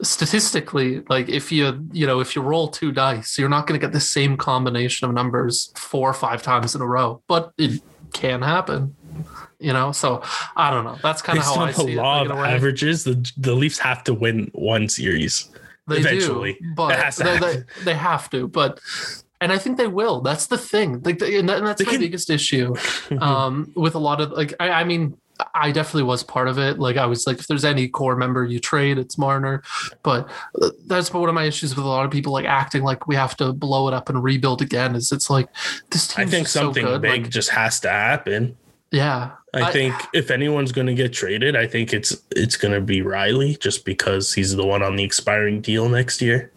[0.00, 3.84] statistically like if you you know if you roll two dice you're not going to
[3.84, 7.82] get the same combination of numbers four or five times in a row but it
[8.12, 8.94] can happen
[9.58, 10.22] you know so
[10.56, 13.54] i don't know that's kind of how i see law it, of averages the, the
[13.54, 15.48] leafs have to win one series
[15.88, 18.78] they eventually do, but they, they, they, have to but
[19.40, 20.20] and I think they will.
[20.20, 21.00] That's the thing.
[21.02, 22.00] Like, and, that's they my can...
[22.00, 22.74] biggest issue
[23.20, 24.54] um, with a lot of like.
[24.58, 25.16] I, I mean,
[25.54, 26.78] I definitely was part of it.
[26.78, 29.62] Like I was like, if there's any core member you trade, it's Marner.
[30.02, 30.28] But
[30.60, 33.14] uh, that's one of my issues with a lot of people like acting like we
[33.14, 34.96] have to blow it up and rebuild again.
[34.96, 35.48] Is it's like
[35.90, 36.26] this team.
[36.26, 38.56] I think something so big like, just has to happen.
[38.90, 42.74] Yeah, I, I think if anyone's going to get traded, I think it's it's going
[42.74, 46.52] to be Rielly just because he's the one on the expiring deal next year.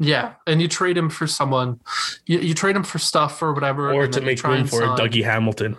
[0.00, 1.80] Yeah, and you trade him for someone,
[2.24, 4.82] you, you trade him for stuff or whatever, or to make room for.
[4.82, 5.76] Dougie Hamilton.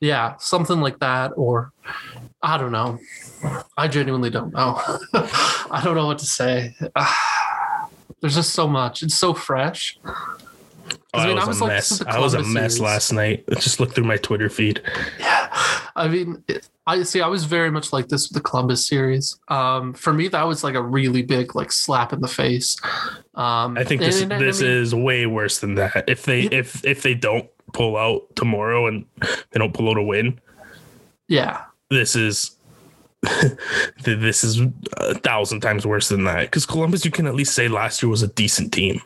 [0.00, 1.72] Yeah, something like that, or
[2.42, 2.98] I don't know.
[3.76, 4.80] I genuinely don't know.
[5.14, 6.74] I don't know what to say.
[8.20, 9.02] There's just so much.
[9.02, 9.98] It's so fresh.
[11.14, 12.02] Oh, I, mean, I was, a like, mess.
[12.06, 12.80] I was a mess series.
[12.80, 13.44] last night.
[13.48, 14.82] Let's just look through my Twitter feed.
[15.18, 15.48] Yeah,
[15.96, 16.44] I mean,
[16.86, 17.22] I see.
[17.22, 19.38] I was very much like this with the Columbus series.
[19.48, 22.76] Um, for me, that was like a really big like slap in the face.
[23.34, 26.04] Um, I think this and, and, this I mean, is way worse than that.
[26.06, 29.98] If they it, if if they don't pull out tomorrow and they don't pull out
[29.98, 30.40] a win.
[31.28, 31.62] Yeah.
[31.90, 32.56] This is
[34.04, 34.60] this is
[34.98, 38.10] a thousand times worse than that because Columbus, you can at least say last year
[38.10, 39.00] was a decent team.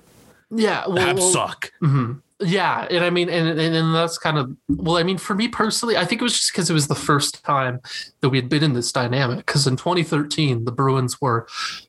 [0.51, 1.73] Yeah, well, Habs well, suck.
[1.83, 2.13] Mm-hmm.
[2.43, 4.97] Yeah, and I mean, and, and and that's kind of well.
[4.97, 7.45] I mean, for me personally, I think it was just because it was the first
[7.45, 7.81] time
[8.21, 9.45] that we had been in this dynamic.
[9.45, 11.47] Because in 2013, the Bruins were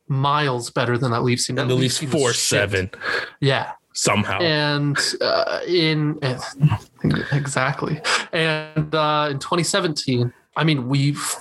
[0.10, 1.56] miles better than that Leafs team.
[1.56, 2.92] That Leafs four seven.
[3.40, 4.40] Yeah, somehow.
[4.40, 6.20] And uh, in
[7.32, 11.36] exactly, and uh, in 2017, I mean, we've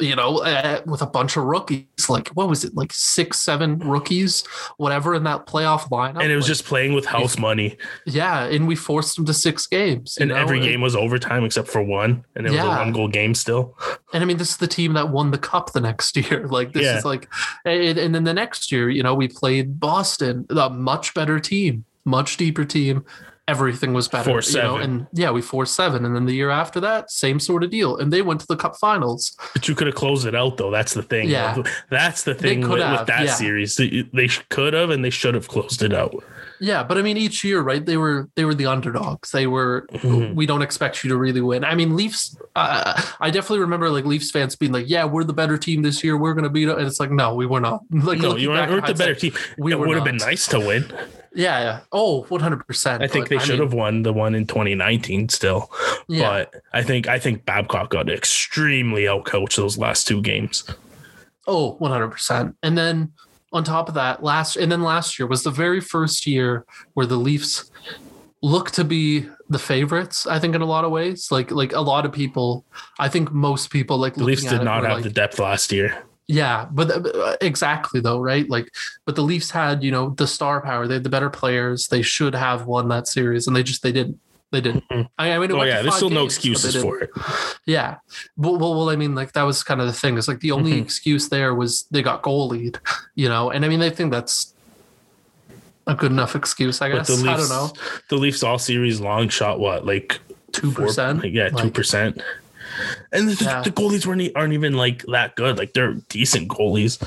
[0.00, 3.78] you know, uh, with a bunch of rookies, like what was it, like six, seven
[3.78, 4.44] rookies,
[4.76, 6.22] whatever, in that playoff lineup.
[6.22, 7.76] And it was like, just playing with house money.
[8.04, 10.16] Yeah, and we forced them to six games.
[10.18, 10.36] And know?
[10.36, 12.64] every game was overtime except for one, and it yeah.
[12.64, 13.76] was a one goal game still.
[14.12, 16.46] And I mean, this is the team that won the cup the next year.
[16.46, 16.98] Like this yeah.
[16.98, 17.28] is like,
[17.64, 21.84] and, and then the next year, you know, we played Boston, a much better team,
[22.06, 23.04] much deeper team
[23.48, 24.28] everything was better.
[24.28, 24.70] Four seven.
[24.70, 24.84] You know?
[24.84, 26.04] And yeah, we four seven.
[26.04, 27.96] And then the year after that, same sort of deal.
[27.96, 29.36] And they went to the cup finals.
[29.52, 30.70] But you could have closed it out though.
[30.70, 31.28] That's the thing.
[31.28, 31.62] Yeah.
[31.90, 33.34] That's the thing with, with, that yeah.
[33.34, 33.76] series.
[33.76, 36.24] They, could have and they should have closed it out.
[36.58, 37.84] Yeah, but I mean, each year, right?
[37.84, 39.30] They were they were the underdogs.
[39.30, 39.86] They were.
[39.92, 40.34] Mm-hmm.
[40.34, 41.64] We don't expect you to really win.
[41.64, 42.36] I mean, Leafs.
[42.54, 46.02] Uh, I definitely remember like Leafs fans being like, "Yeah, we're the better team this
[46.02, 46.16] year.
[46.16, 46.78] We're going to beat." It.
[46.78, 47.82] And it's like, no, we were not.
[47.90, 49.34] Like, no, you weren't, the better team.
[49.58, 50.90] We it would have been nice to win.
[51.36, 51.80] Yeah, yeah.
[51.92, 53.02] Oh, 100%.
[53.02, 55.70] I think they should have won the one in 2019 still.
[56.08, 56.44] Yeah.
[56.50, 60.64] But I think I think Babcock got extremely outcoached those last two games.
[61.46, 62.54] Oh, 100%.
[62.62, 63.12] And then
[63.52, 66.64] on top of that, last and then last year was the very first year
[66.94, 67.70] where the Leafs
[68.42, 70.26] look to be the favorites.
[70.26, 72.64] I think in a lot of ways, like like a lot of people,
[72.98, 76.02] I think most people like the Leafs did not have like, the depth last year.
[76.28, 78.48] Yeah, but uh, exactly though, right?
[78.50, 78.74] Like,
[79.04, 80.86] but the Leafs had you know the star power.
[80.88, 81.86] They had the better players.
[81.88, 84.18] They should have won that series, and they just they didn't.
[84.50, 84.88] They didn't.
[84.88, 85.02] Mm-hmm.
[85.18, 87.10] I, I mean, oh yeah, there's still games, no excuses for it.
[87.64, 87.96] Yeah,
[88.36, 90.18] but well, well, I mean, like that was kind of the thing.
[90.18, 90.82] It's like the only mm-hmm.
[90.82, 92.78] excuse there was they got goal lead,
[93.14, 94.52] you know, and I mean, I think that's
[95.86, 96.80] a good enough excuse.
[96.80, 97.08] I guess.
[97.08, 97.72] Leafs, I don't know.
[98.08, 100.20] The Leafs all series long shot what like
[100.52, 101.24] two percent?
[101.24, 102.20] Yeah, two percent.
[103.12, 103.62] And the, yeah.
[103.62, 105.58] the goalies weren't aren't even like that good.
[105.58, 107.02] Like they're decent goalies.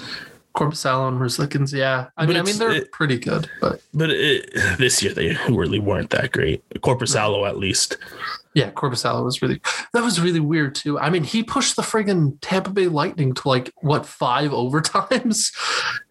[0.55, 2.07] Korpisalo and Merzlikins, yeah.
[2.17, 5.37] I but mean, I mean they're it, pretty good, but but it, this year they
[5.47, 6.67] really weren't that great.
[6.79, 7.97] Korpisalo, at least.
[8.55, 9.61] Yeah, Korpisalo was really
[9.93, 10.99] that was really weird too.
[10.99, 15.53] I mean, he pushed the friggin' Tampa Bay Lightning to like what five overtimes?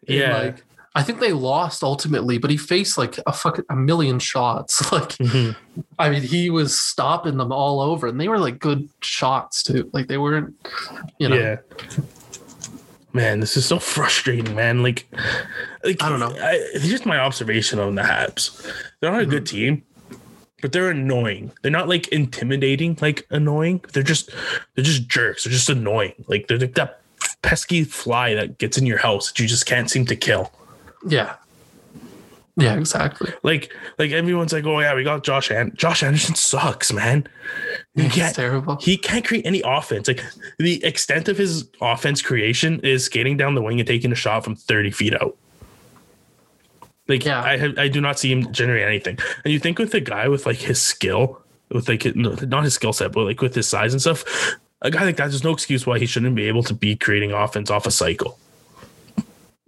[0.06, 0.64] Yeah, like
[0.95, 4.91] I think they lost ultimately, but he faced like a fucking a million shots.
[4.93, 5.80] Like, mm-hmm.
[5.99, 9.91] I mean, he was stopping them all over, and they were like good shots too.
[9.93, 10.55] Like they weren't,
[11.18, 11.36] you know.
[11.36, 11.57] Yeah.
[13.12, 14.82] Man, this is so frustrating, man.
[14.82, 15.07] Like,
[15.84, 16.30] like I don't know.
[16.30, 18.62] I, it's just my observation on the Habs.
[19.01, 19.30] They're not a mm-hmm.
[19.30, 19.82] good team,
[20.61, 21.53] but they're annoying.
[21.62, 23.84] They're not like intimidating, like annoying.
[23.93, 24.30] They're just
[24.74, 25.45] they're just jerks.
[25.45, 26.24] They're just annoying.
[26.28, 27.03] Like they're like that
[27.43, 30.51] pesky fly that gets in your house that you just can't seem to kill.
[31.07, 31.36] Yeah.
[32.59, 33.32] Yeah, exactly.
[33.44, 37.28] Like, like everyone's like, "Oh yeah, we got Josh and Josh Anderson sucks, man.
[37.94, 38.76] He can't, terrible.
[38.80, 40.09] He can't create any offense.
[40.09, 40.24] Like
[40.59, 44.42] the extent of his offense creation is skating down the wing and taking a shot
[44.42, 45.36] from thirty feet out.
[47.07, 49.18] Like, yeah, I I do not see him generate anything.
[49.44, 51.40] And you think with a guy with like his skill,
[51.70, 54.24] with like not his skill set, but like with his size and stuff,
[54.82, 57.30] a guy like that, there's no excuse why he shouldn't be able to be creating
[57.30, 58.36] offense off a cycle.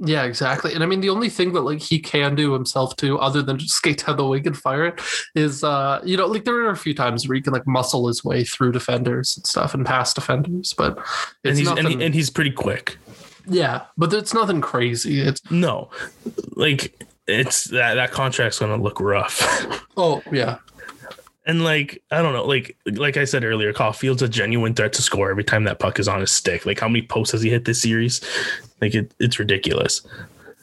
[0.03, 0.73] Yeah, exactly.
[0.73, 3.59] And I mean, the only thing that like he can do himself too, other than
[3.59, 5.01] just skate down the wing and fire it,
[5.35, 8.09] is uh, you know, like there are a few times where he can like muscle
[8.09, 10.99] his way through defenders and stuff and past defenders, but
[11.45, 12.97] and he's nothing, and, he, and he's pretty quick.
[13.47, 15.21] Yeah, but it's nothing crazy.
[15.21, 15.91] It's no,
[16.53, 19.41] like it's that that contract's gonna look rough.
[19.97, 20.59] oh yeah,
[21.47, 25.03] and like I don't know, like like I said earlier, Caufield's a genuine threat to
[25.03, 26.67] score every time that puck is on his stick.
[26.67, 28.21] Like how many posts has he hit this series?
[28.81, 30.03] Like it, it's ridiculous.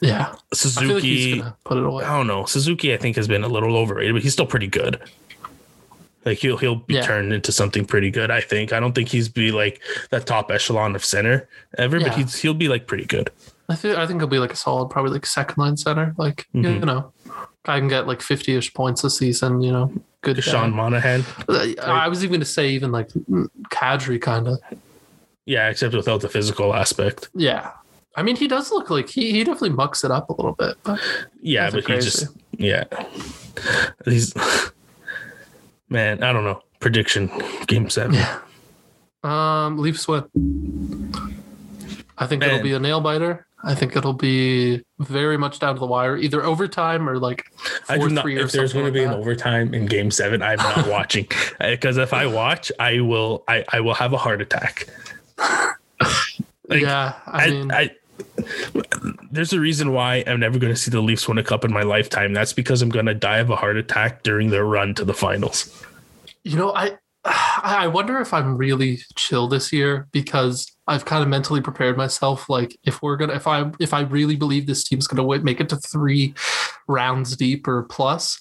[0.00, 1.42] Yeah, Suzuki.
[1.42, 2.04] Like put it away.
[2.04, 2.44] I don't know.
[2.44, 5.00] Suzuki, I think, has been a little overrated, but he's still pretty good.
[6.24, 7.02] Like he'll he'll be yeah.
[7.02, 8.30] turned into something pretty good.
[8.30, 8.72] I think.
[8.72, 12.08] I don't think he's be like that top echelon of center ever, yeah.
[12.08, 13.30] but he's he'll be like pretty good.
[13.68, 16.14] I think I think he'll be like a solid, probably like second line center.
[16.16, 16.64] Like mm-hmm.
[16.64, 17.12] you know,
[17.64, 19.62] I can get like fifty ish points a season.
[19.62, 19.92] You know,
[20.22, 20.42] good.
[20.42, 21.24] Sean Monahan.
[21.48, 23.08] I was even going to say even like
[23.70, 24.58] Kadri kind of.
[25.46, 27.30] Yeah, except without the physical aspect.
[27.34, 27.72] Yeah,
[28.16, 30.76] I mean he does look like he he definitely mucks it up a little bit.
[30.82, 31.00] But
[31.40, 32.04] yeah, but crazy.
[32.04, 32.84] he just yeah,
[34.04, 34.34] he's
[35.88, 36.22] man.
[36.22, 37.30] I don't know prediction
[37.66, 38.14] game seven.
[38.14, 38.38] Yeah.
[39.24, 40.24] Um, Leafs win.
[42.16, 42.50] I think man.
[42.50, 43.46] it'll be a nail biter.
[43.64, 47.50] I think it'll be very much down to the wire, either overtime or like
[47.88, 48.28] I do not.
[48.28, 49.14] If there's going to be that.
[49.14, 51.26] an overtime in Game Seven, I'm not watching
[51.58, 53.44] because if I watch, I will.
[53.48, 54.86] I, I will have a heart attack.
[56.68, 57.90] Like, yeah, I, I mean, I,
[59.30, 61.72] there's a reason why I'm never going to see the Leafs win a cup in
[61.72, 62.34] my lifetime.
[62.34, 65.14] That's because I'm going to die of a heart attack during their run to the
[65.14, 65.84] finals.
[66.44, 66.98] You know, I
[67.30, 72.48] I wonder if I'm really chill this year because I've kind of mentally prepared myself.
[72.48, 75.68] Like if we're gonna, if I if I really believe this team's gonna make it
[75.70, 76.34] to three
[76.86, 78.40] rounds deep or plus,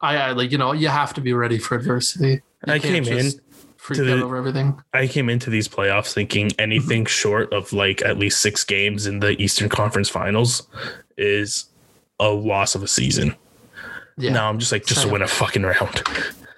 [0.00, 2.42] I, I like you know you have to be ready for adversity.
[2.66, 3.30] You I came in
[3.76, 4.80] freak the, over everything.
[4.92, 7.06] I came into these playoffs thinking anything mm-hmm.
[7.22, 10.66] short of like at least six games in the Eastern Conference Finals
[11.16, 11.66] is
[12.18, 13.36] a loss of a season.
[14.18, 14.32] Yeah.
[14.32, 15.08] Now I'm just like just Same.
[15.08, 16.02] to win a fucking round.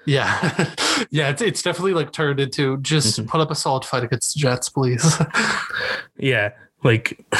[0.09, 0.73] Yeah,
[1.11, 3.29] yeah, it's, it's definitely like turned into just mm-hmm.
[3.29, 5.21] put up a solid fight against the Jets, please.
[6.17, 6.53] yeah,
[6.83, 7.23] like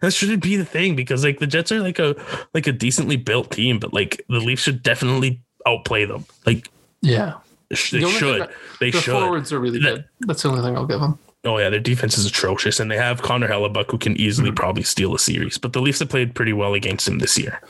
[0.00, 2.16] that shouldn't be the thing because like the Jets are like a
[2.54, 6.24] like a decently built team, but like the Leafs should definitely outplay them.
[6.46, 6.70] Like,
[7.02, 7.34] yeah,
[7.68, 8.00] they the should.
[8.00, 8.48] They should.
[8.80, 9.12] the should.
[9.12, 10.06] forwards are really good.
[10.20, 11.18] That's the only thing I'll give them.
[11.44, 14.56] Oh yeah, their defense is atrocious, and they have Connor Hellebuyck who can easily mm-hmm.
[14.56, 15.58] probably steal a series.
[15.58, 17.60] But the Leafs have played pretty well against him this year.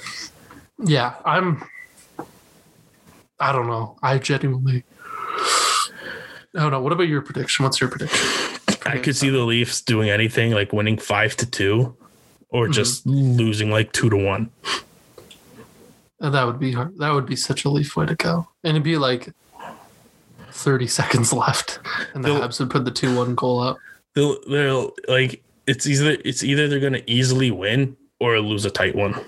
[0.79, 1.65] Yeah, I'm.
[3.43, 3.99] I don't know.
[4.05, 4.85] I genuinely.
[6.55, 6.81] I don't know.
[6.81, 7.65] What about your prediction?
[7.65, 8.61] What's your prediction?
[8.87, 11.97] I could see the Leafs doing anything like winning five to two,
[12.51, 12.73] or mm-hmm.
[12.73, 14.51] just losing like two to one.
[16.21, 16.97] And that would be hard.
[16.99, 19.33] That would be such a Leaf way to go, and it'd be like
[20.53, 21.81] thirty seconds left,
[22.15, 23.79] and the they'll, Habs would put the two one goal up.
[24.15, 28.71] They'll, they'll like it's either it's either they're going to easily win or lose a
[28.71, 29.19] tight one.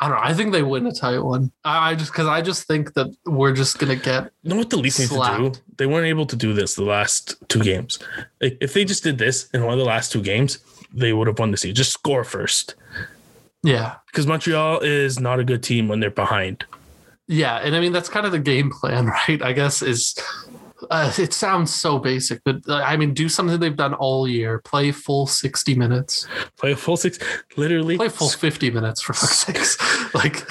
[0.00, 0.22] I don't know.
[0.22, 1.50] I think they win a tight one.
[1.64, 4.30] I, just because I just think that we're just gonna get.
[4.42, 5.60] You know what the Leafs need to do?
[5.76, 7.98] They weren't able to do this the last two games.
[8.40, 10.58] Like, if they just did this in one of the last two games,
[10.92, 11.74] they would have won the season.
[11.74, 12.76] Just score first.
[13.64, 16.64] Yeah, because Montreal is not a good team when they're behind.
[17.26, 19.42] Yeah, and I mean that's kind of the game plan, right?
[19.42, 20.16] I guess is
[20.90, 24.60] uh, it sounds so basic, but uh, I mean, do something they've done all year.
[24.60, 26.26] Play full sixty minutes.
[26.56, 27.18] Play a full six,
[27.56, 27.96] literally.
[27.96, 30.14] Play full fifty minutes for fuck's sakes.
[30.14, 30.46] like,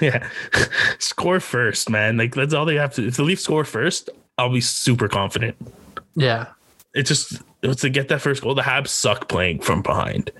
[0.00, 0.28] yeah,
[0.98, 2.16] score first, man.
[2.16, 3.06] Like that's all they have to.
[3.06, 5.56] If the Leafs score first, I'll be super confident.
[6.14, 6.48] Yeah,
[6.94, 8.54] it's just it's to get that first goal.
[8.54, 10.30] The Habs suck playing from behind.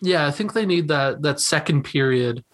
[0.00, 2.44] Yeah, I think they need that that second period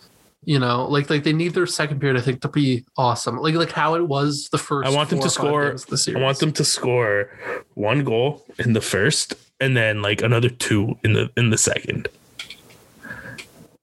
[0.46, 3.38] you know, like like they need their second period, I think, to be awesome.
[3.38, 4.86] Like like how it was the first.
[4.88, 5.76] I want them to score.
[6.14, 7.30] I want them to score
[7.74, 12.08] one goal in the first, and then like another two in the in the second,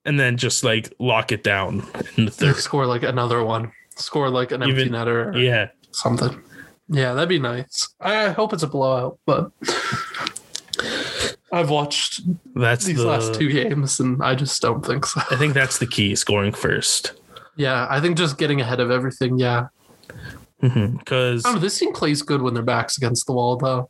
[0.05, 1.87] and then just like lock it down
[2.17, 2.55] in the third.
[2.57, 3.71] Score like another one.
[3.95, 5.41] Score like an empty Even, netter.
[5.41, 6.41] yeah, something.
[6.89, 7.87] Yeah, that'd be nice.
[8.01, 9.51] I hope it's a blowout, but
[11.51, 12.21] I've watched
[12.55, 15.21] that's these the, last two games, and I just don't think so.
[15.29, 17.13] I think that's the key: scoring first.
[17.57, 19.37] Yeah, I think just getting ahead of everything.
[19.37, 19.67] Yeah,
[20.61, 23.89] because mm-hmm, this team plays good when their backs against the wall, though.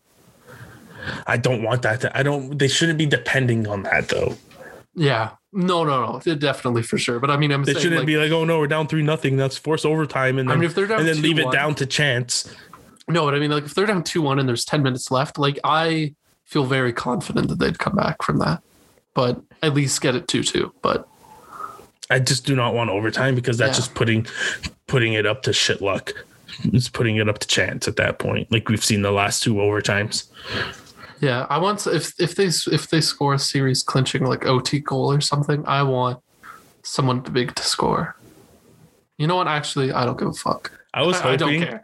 [1.27, 2.01] I don't want that.
[2.01, 2.57] To, I don't.
[2.57, 4.37] They shouldn't be depending on that, though.
[4.95, 5.31] Yeah.
[5.53, 6.35] No, no, no.
[6.35, 7.19] Definitely for sure.
[7.19, 7.63] But I mean, I'm.
[7.63, 9.35] They saying, shouldn't like, be like, oh no, we're down three nothing.
[9.35, 11.75] That's force overtime, and then, I mean, if they're down and then leave it down
[11.75, 12.53] to chance.
[13.07, 15.37] No, but I mean, like if they're down two one and there's ten minutes left,
[15.37, 16.15] like I
[16.51, 18.61] feel very confident that they'd come back from that,
[19.13, 20.73] but at least get it two two.
[20.81, 21.07] But
[22.09, 23.81] I just do not want overtime because that's yeah.
[23.81, 24.27] just putting
[24.85, 26.11] putting it up to shit luck.
[26.65, 29.55] It's putting it up to chance at that point, like we've seen the last two
[29.55, 30.29] overtimes.
[31.21, 35.13] Yeah, I want if if they if they score a series clinching like OT goal
[35.13, 36.19] or something, I want
[36.83, 38.17] someone big to score.
[39.17, 39.47] You know what?
[39.47, 40.71] Actually, I don't give a fuck.
[40.93, 41.33] I was hoping.
[41.33, 41.81] I don't care.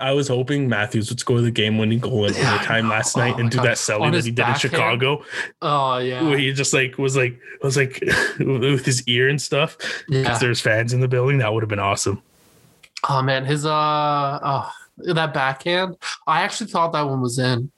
[0.00, 3.40] I was hoping Matthews would score the game-winning goal in yeah, overtime last night oh
[3.40, 3.66] and do God.
[3.66, 5.22] that selling that he did in Chicago.
[5.60, 8.00] Oh yeah, where he just like was like was like
[8.38, 9.76] with his ear and stuff
[10.08, 10.38] because yeah.
[10.38, 11.38] there's fans in the building.
[11.38, 12.22] That would have been awesome.
[13.08, 15.96] Oh man, his uh, oh, that backhand.
[16.26, 17.70] I actually thought that one was in.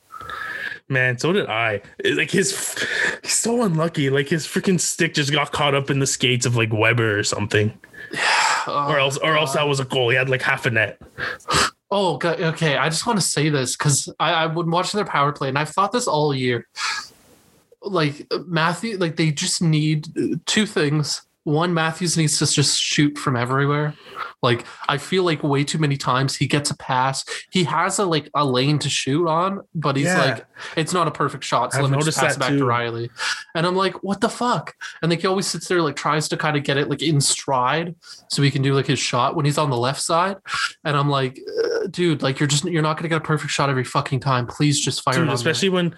[0.88, 1.82] Man, so did I.
[2.04, 2.78] Like his,
[3.22, 4.08] he's so unlucky.
[4.08, 7.24] Like his freaking stick just got caught up in the skates of like Weber or
[7.24, 7.78] something.
[8.68, 9.38] Oh, or else, or God.
[9.38, 10.08] else that was a goal.
[10.08, 11.00] He had like half a net.
[11.90, 12.76] Oh, okay.
[12.76, 15.58] I just want to say this because I, I've been watching their power play and
[15.58, 16.66] I've thought this all year.
[17.80, 23.16] Like Matthew, like they just need uh, two things one Matthews needs to just shoot
[23.16, 23.94] from everywhere.
[24.42, 27.24] Like I feel like way too many times he gets a pass.
[27.50, 30.24] He has a like a lane to shoot on, but he's yeah.
[30.24, 31.72] like it's not a perfect shot.
[31.72, 32.58] So I've let me just pass it back too.
[32.58, 33.10] to Rielly.
[33.54, 34.74] And I'm like, what the fuck?
[35.02, 37.20] And like he always sits there like tries to kind of get it like in
[37.20, 37.94] stride
[38.28, 40.38] so he can do like his shot when he's on the left side.
[40.84, 41.38] And I'm like,
[41.90, 44.48] dude, like you're just you're not gonna get a perfect shot every fucking time.
[44.48, 45.94] Please just fire dude, Especially when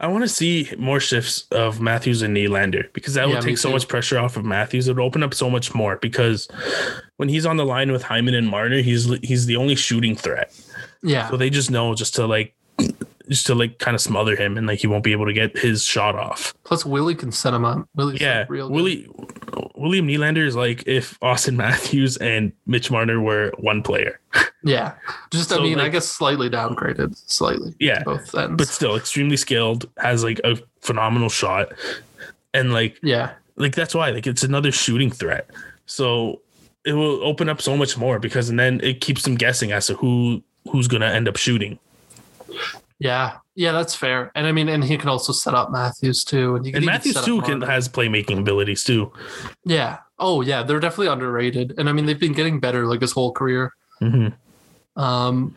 [0.00, 3.58] I want to see more shifts of Matthews and Nylander because that yeah, would take
[3.58, 4.86] so much pressure off of Matthews.
[4.86, 6.48] It would open up so much more because
[7.16, 10.52] when he's on the line with Hyman and Marner, he's he's the only shooting threat.
[11.02, 11.28] Yeah.
[11.28, 12.54] So they just know just to like
[13.28, 15.58] just to like kind of smother him and like he won't be able to get
[15.58, 16.54] his shot off.
[16.64, 17.88] Plus Willie can set him up.
[17.96, 19.08] Willie's yeah, like real Willie
[19.78, 24.20] William Nylander is like if Austin Matthews and Mitch Marner were one player.
[24.64, 24.94] Yeah.
[25.30, 27.74] Just so I mean, like, I guess slightly downgraded, slightly.
[27.78, 28.02] Yeah.
[28.02, 28.56] Both ends.
[28.56, 31.72] But still extremely skilled, has like a phenomenal shot.
[32.52, 33.34] And like yeah.
[33.54, 35.48] Like that's why like it's another shooting threat.
[35.86, 36.42] So
[36.84, 39.86] it will open up so much more because and then it keeps them guessing as
[39.86, 41.78] to who who's gonna end up shooting.
[42.98, 44.32] Yeah, yeah, that's fair.
[44.34, 47.40] And I mean, and he can also set up Matthews too, and, and Matthews too
[47.42, 49.12] can has playmaking abilities too.
[49.64, 49.98] Yeah.
[50.18, 53.32] Oh yeah, they're definitely underrated, and I mean they've been getting better like his whole
[53.32, 53.72] career.
[54.02, 55.00] Mm-hmm.
[55.00, 55.56] Um.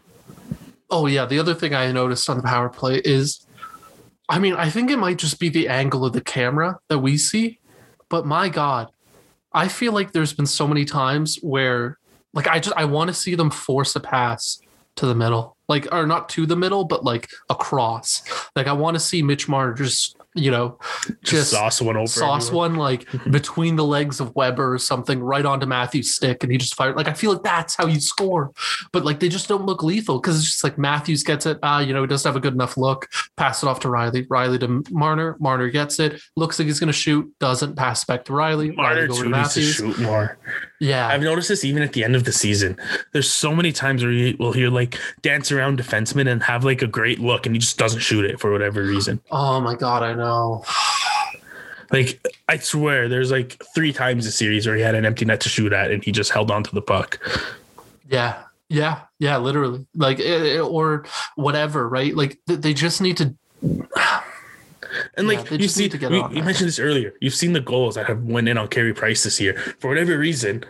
[0.92, 3.46] Oh yeah, the other thing I noticed on the power play is,
[4.30, 7.18] I mean, I think it might just be the angle of the camera that we
[7.18, 7.60] see,
[8.10, 8.92] but my God,
[9.54, 11.98] I feel like there's been so many times where,
[12.34, 14.60] like, I just I want to see them force a pass
[14.98, 18.22] to the middle like or not to the middle, but like across.
[18.58, 22.08] Like I want to see Mitch Marner just you know, just, just sauce one over
[22.08, 22.70] sauce everywhere.
[22.70, 26.58] one like between the legs of Weber or something right onto Matthew's stick and he
[26.58, 26.96] just fired.
[26.96, 28.52] Like I feel like that's how you score.
[28.92, 31.58] But like they just don't look lethal because it's just like Matthews gets it.
[31.64, 33.08] Ah, uh, you know, he doesn't have a good enough look.
[33.38, 35.38] Pass it off to Rielly Rielly to Marner.
[35.40, 36.22] Marner gets it.
[36.36, 37.30] Looks like he's gonna shoot.
[37.40, 39.78] Doesn't pass back to Rielly Marner Rielly to Matthews.
[39.78, 40.38] to shoot more.
[40.82, 41.08] Yeah.
[41.08, 42.76] I've noticed this even at the end of the season.
[43.12, 46.82] There's so many times where you will hear like dance around defensemen and have like
[46.82, 49.22] a great look and he just doesn't shoot it for whatever reason.
[49.32, 50.66] Oh my God, I know.
[51.92, 55.42] like, I swear there's like three times a series where he had an empty net
[55.42, 57.20] to shoot at and he just held on to the puck.
[58.10, 58.42] Yeah.
[58.70, 59.02] Yeah.
[59.20, 59.38] Yeah.
[59.38, 59.86] Literally.
[59.94, 61.06] Like, eh, eh, or
[61.36, 62.16] whatever, right?
[62.16, 63.36] Like, they just need to.
[65.16, 67.14] And like yeah, you see, we, you mentioned this earlier.
[67.22, 69.58] You've seen the goals that have went in on Carey Price this year.
[69.80, 70.64] For whatever reason,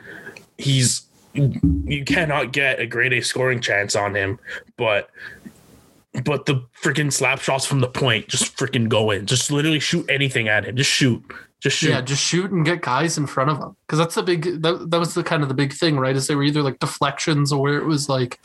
[0.57, 4.39] he's you cannot get a grade A scoring chance on him,
[4.77, 5.09] but
[6.25, 9.25] but the freaking slap shots from the point just freaking go in.
[9.25, 10.75] Just literally shoot anything at him.
[10.75, 11.23] Just shoot.
[11.61, 11.91] Just shoot.
[11.91, 13.75] Yeah, just shoot and get guys in front of him.
[13.85, 16.15] Because that's the big that, that was the kind of the big thing, right?
[16.15, 18.39] Is they were either like deflections or where it was like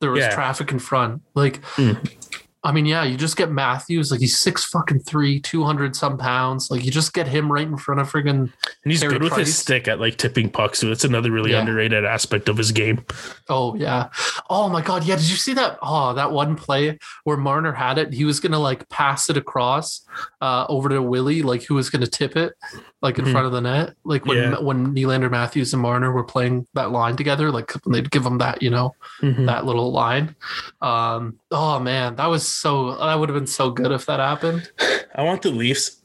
[0.00, 0.34] there was yeah.
[0.34, 1.22] traffic in front.
[1.34, 1.96] Like mm.
[2.64, 6.70] I mean, yeah, you just get Matthews, like he's six fucking three, 200 some pounds.
[6.70, 8.52] Like you just get him right in front of friggin' And
[8.84, 9.46] he's Carey good with Price.
[9.46, 10.80] his stick at like tipping pucks.
[10.80, 11.60] So it's another really yeah.
[11.60, 13.04] underrated aspect of his game.
[13.48, 14.08] Oh, yeah.
[14.50, 15.04] Oh my God.
[15.04, 15.16] Yeah.
[15.16, 15.78] Did you see that?
[15.82, 18.12] Oh, that one play where Marner had it.
[18.12, 20.04] He was going to like pass it across
[20.40, 22.54] uh, over to Willie, like who was going to tip it
[23.00, 23.32] like in mm-hmm.
[23.32, 23.94] front of the net.
[24.04, 24.58] Like when, yeah.
[24.58, 28.38] when Nylander Matthews and Marner were playing that line together, like when they'd give him
[28.38, 29.46] that, you know, mm-hmm.
[29.46, 30.34] that little line.
[30.80, 34.70] Um, oh man, that was so that would have been so good if that happened.
[35.14, 35.96] I want the Leafs,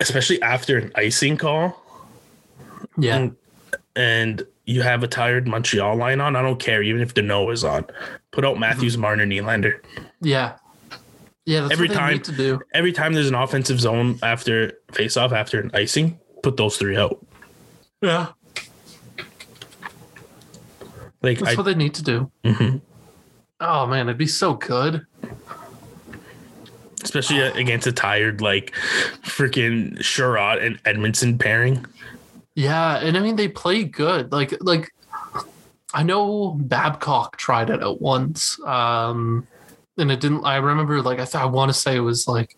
[0.00, 1.82] especially after an icing call.
[2.96, 3.16] Yeah.
[3.16, 3.36] And,
[3.96, 6.36] and you have a tired Montreal line on.
[6.36, 7.86] I don't care, even if Danault is on.
[8.30, 9.02] Put out Matthews, mm-hmm.
[9.02, 9.80] Marner, Nylander.
[10.20, 10.56] Yeah.
[11.48, 12.60] Yeah, every time to do.
[12.74, 16.98] Every time there's an offensive zone after face off after an icing, put those three
[16.98, 17.24] out.
[18.02, 18.26] Yeah.
[21.22, 22.30] Like that's I, what they need to do.
[22.44, 22.76] Mm-hmm.
[23.60, 25.06] Oh man, it'd be so good.
[27.02, 28.72] Especially against a tired like
[29.22, 31.84] freaking Chiarot and Edmundson pairing.
[32.54, 34.32] Yeah, and I mean they play good.
[34.32, 34.92] Like like
[35.94, 38.60] I know Babcock tried it at once.
[38.64, 39.46] Um
[39.96, 42.56] and it didn't I remember like I th- I want to say it was like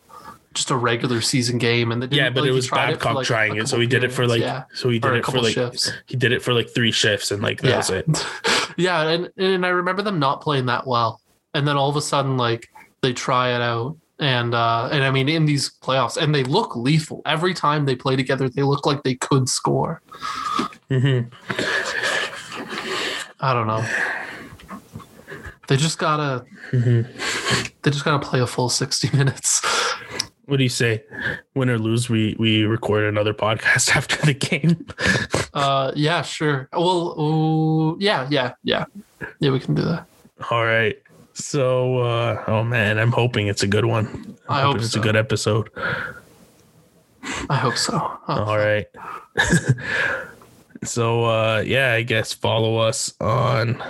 [0.54, 3.56] just a regular season game and yeah but like, it was babcock it like trying
[3.56, 4.64] it so he did it for like yeah.
[4.74, 5.92] so he did it for like shifts.
[6.06, 7.76] he did it for like three shifts and like that yeah.
[7.76, 8.26] was it
[8.76, 11.20] yeah and, and i remember them not playing that well
[11.54, 12.68] and then all of a sudden like
[13.00, 16.76] they try it out and uh and i mean in these playoffs and they look
[16.76, 20.02] lethal every time they play together they look like they could score
[20.90, 21.28] mm-hmm.
[23.40, 23.84] i don't know
[25.68, 27.10] they just gotta mm-hmm.
[27.82, 29.62] they just gotta play a full 60 minutes
[30.50, 31.04] what do you say?
[31.54, 34.84] Win or lose, we we record another podcast after the game.
[35.54, 36.68] uh, yeah, sure.
[36.72, 38.86] Well, oh, yeah, yeah, yeah,
[39.38, 39.50] yeah.
[39.52, 40.08] We can do that.
[40.50, 41.00] All right.
[41.40, 44.36] So, uh, oh man, I'm hoping it's a good one.
[44.48, 45.00] I'm I hope it's so.
[45.00, 45.70] a good episode.
[47.48, 47.96] I hope so.
[48.28, 48.86] All right.
[50.84, 53.82] so, uh, yeah, I guess follow us on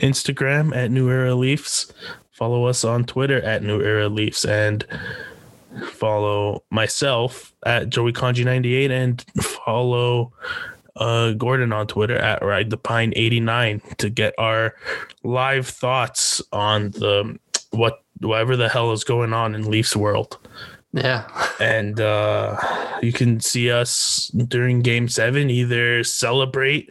[0.00, 1.92] Instagram at New Era Leafs.
[2.32, 4.84] Follow us on Twitter at New Era Leafs and
[5.92, 10.32] follow myself at Joey Kanji 98 and follow
[10.96, 14.74] uh, Gordon on Twitter at Ride the Pine 89 to get our
[15.22, 17.38] live thoughts on the
[17.70, 20.38] what whatever the hell is going on in Leafs world.
[20.92, 21.28] Yeah.
[21.60, 22.56] and uh,
[23.02, 26.90] you can see us during game seven either celebrate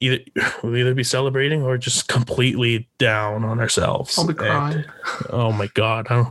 [0.00, 0.18] either
[0.62, 4.18] we'll either be celebrating or just completely down on ourselves.
[4.18, 4.78] I'll be crying.
[4.78, 4.86] And,
[5.30, 6.06] oh my god.
[6.10, 6.26] I,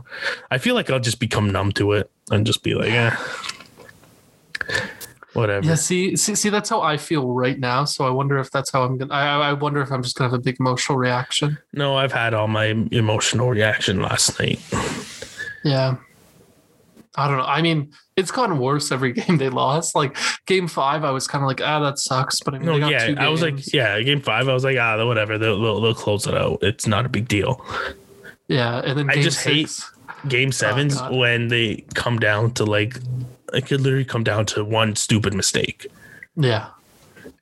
[0.50, 3.16] I feel like I'll just become numb to it and just be like, yeah.
[5.32, 5.64] Whatever.
[5.64, 7.84] Yeah, see, see, see, that's how I feel right now.
[7.84, 9.14] So I wonder if that's how I'm gonna.
[9.14, 11.56] I, I wonder if I'm just gonna have a big emotional reaction.
[11.72, 14.60] No, I've had all my emotional reaction last night.
[15.62, 15.96] Yeah.
[17.16, 17.44] I don't know.
[17.44, 19.94] I mean, it's gotten worse every game they lost.
[19.94, 20.16] Like
[20.46, 22.40] game five, I was kind of like, ah, that sucks.
[22.40, 25.04] But I mean, no, yeah, I was like, yeah, game five, I was like, ah,
[25.06, 25.38] whatever.
[25.38, 26.58] They'll, they'll, they'll close it out.
[26.62, 27.64] It's not a big deal.
[28.48, 29.90] Yeah, and then I just six,
[30.22, 32.96] hate game sevens oh, when they come down to like,
[33.52, 35.86] it could literally come down to one stupid mistake.
[36.36, 36.68] Yeah,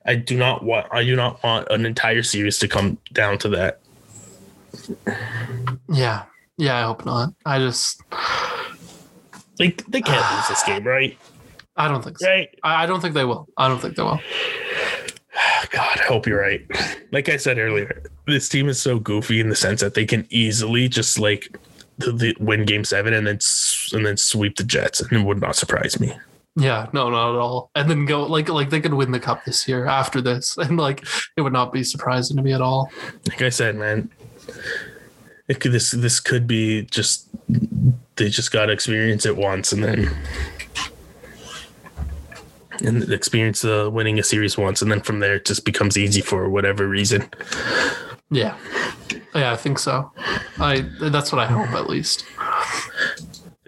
[0.05, 0.87] I do not want.
[0.91, 3.79] I do not want an entire series to come down to that.
[5.91, 6.23] Yeah,
[6.57, 7.33] yeah, I hope not.
[7.45, 8.01] I just
[9.57, 11.17] they they can't lose this game, right?
[11.77, 12.27] I don't think so.
[12.27, 12.49] Right?
[12.63, 13.47] I don't think they will.
[13.55, 14.19] I don't think they will.
[15.69, 16.65] God, I hope you're right.
[17.11, 20.27] Like I said earlier, this team is so goofy in the sense that they can
[20.29, 21.55] easily just like
[21.99, 23.39] the, the win game seven and then
[23.93, 26.13] and then sweep the Jets, and it would not surprise me.
[26.55, 27.69] Yeah, no, not at all.
[27.75, 30.77] And then go like like they could win the cup this year after this, and
[30.77, 31.05] like
[31.37, 32.91] it would not be surprising to me at all.
[33.27, 34.09] Like I said, man,
[35.47, 37.27] it could this this could be just
[38.15, 40.15] they just got to experience it once and then
[42.81, 46.21] and experience uh, winning a series once and then from there it just becomes easy
[46.21, 47.29] for whatever reason
[48.31, 48.57] yeah
[49.35, 50.11] yeah i think so
[50.59, 52.25] i that's what i hope at least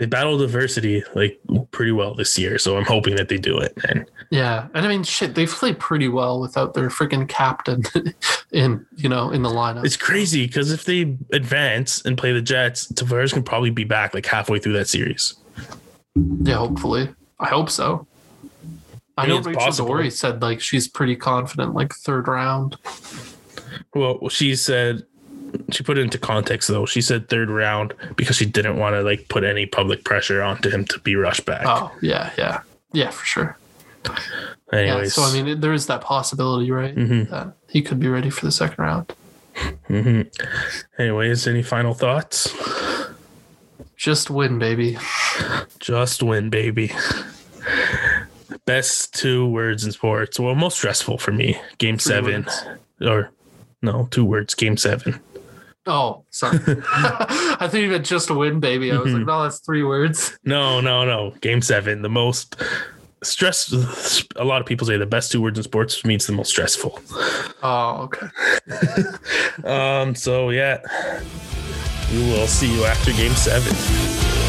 [0.01, 1.39] they battled diversity like
[1.69, 3.71] pretty well this year, so I'm hoping that they do it.
[3.87, 7.83] And yeah, and I mean, shit, they've played pretty well without their freaking captain
[8.51, 9.85] in you know in the lineup.
[9.85, 14.15] It's crazy because if they advance and play the Jets, Tavares can probably be back
[14.15, 15.35] like halfway through that series.
[16.15, 17.09] Yeah, hopefully.
[17.39, 18.07] I hope so.
[19.17, 19.87] I, I mean, know Rachel possible.
[19.89, 22.75] Dory said like she's pretty confident, like third round.
[23.93, 25.03] Well, she said
[25.71, 26.85] she put it into context though.
[26.85, 30.69] She said third round because she didn't want to like put any public pressure onto
[30.69, 31.63] him to be rushed back.
[31.65, 32.61] Oh yeah, yeah,
[32.93, 33.57] yeah, for sure.
[34.73, 36.95] Anyways, yeah, so I mean, there is that possibility, right?
[36.95, 37.31] Mm-hmm.
[37.31, 39.13] That he could be ready for the second round.
[39.89, 41.01] Mm-hmm.
[41.01, 42.53] Anyways, any final thoughts?
[43.97, 44.97] Just win, baby.
[45.79, 46.91] Just win, baby.
[48.65, 50.39] Best two words in sports.
[50.39, 51.59] Well, most stressful for me.
[51.77, 52.65] Game Three seven, words.
[53.01, 53.31] or
[53.81, 54.53] no, two words.
[54.55, 55.19] Game seven.
[55.85, 56.59] Oh, sorry.
[56.67, 58.91] I thought you meant just a win, baby.
[58.91, 59.17] I was mm-hmm.
[59.17, 60.37] like, no, that's three words.
[60.43, 61.31] No, no, no.
[61.41, 62.01] Game seven.
[62.01, 62.61] The most
[63.23, 63.71] stress.
[64.35, 66.99] A lot of people say the best two words in sports means the most stressful.
[67.63, 68.27] Oh, okay.
[69.67, 70.15] um.
[70.15, 70.81] So yeah,
[72.11, 74.40] we will see you after game seven.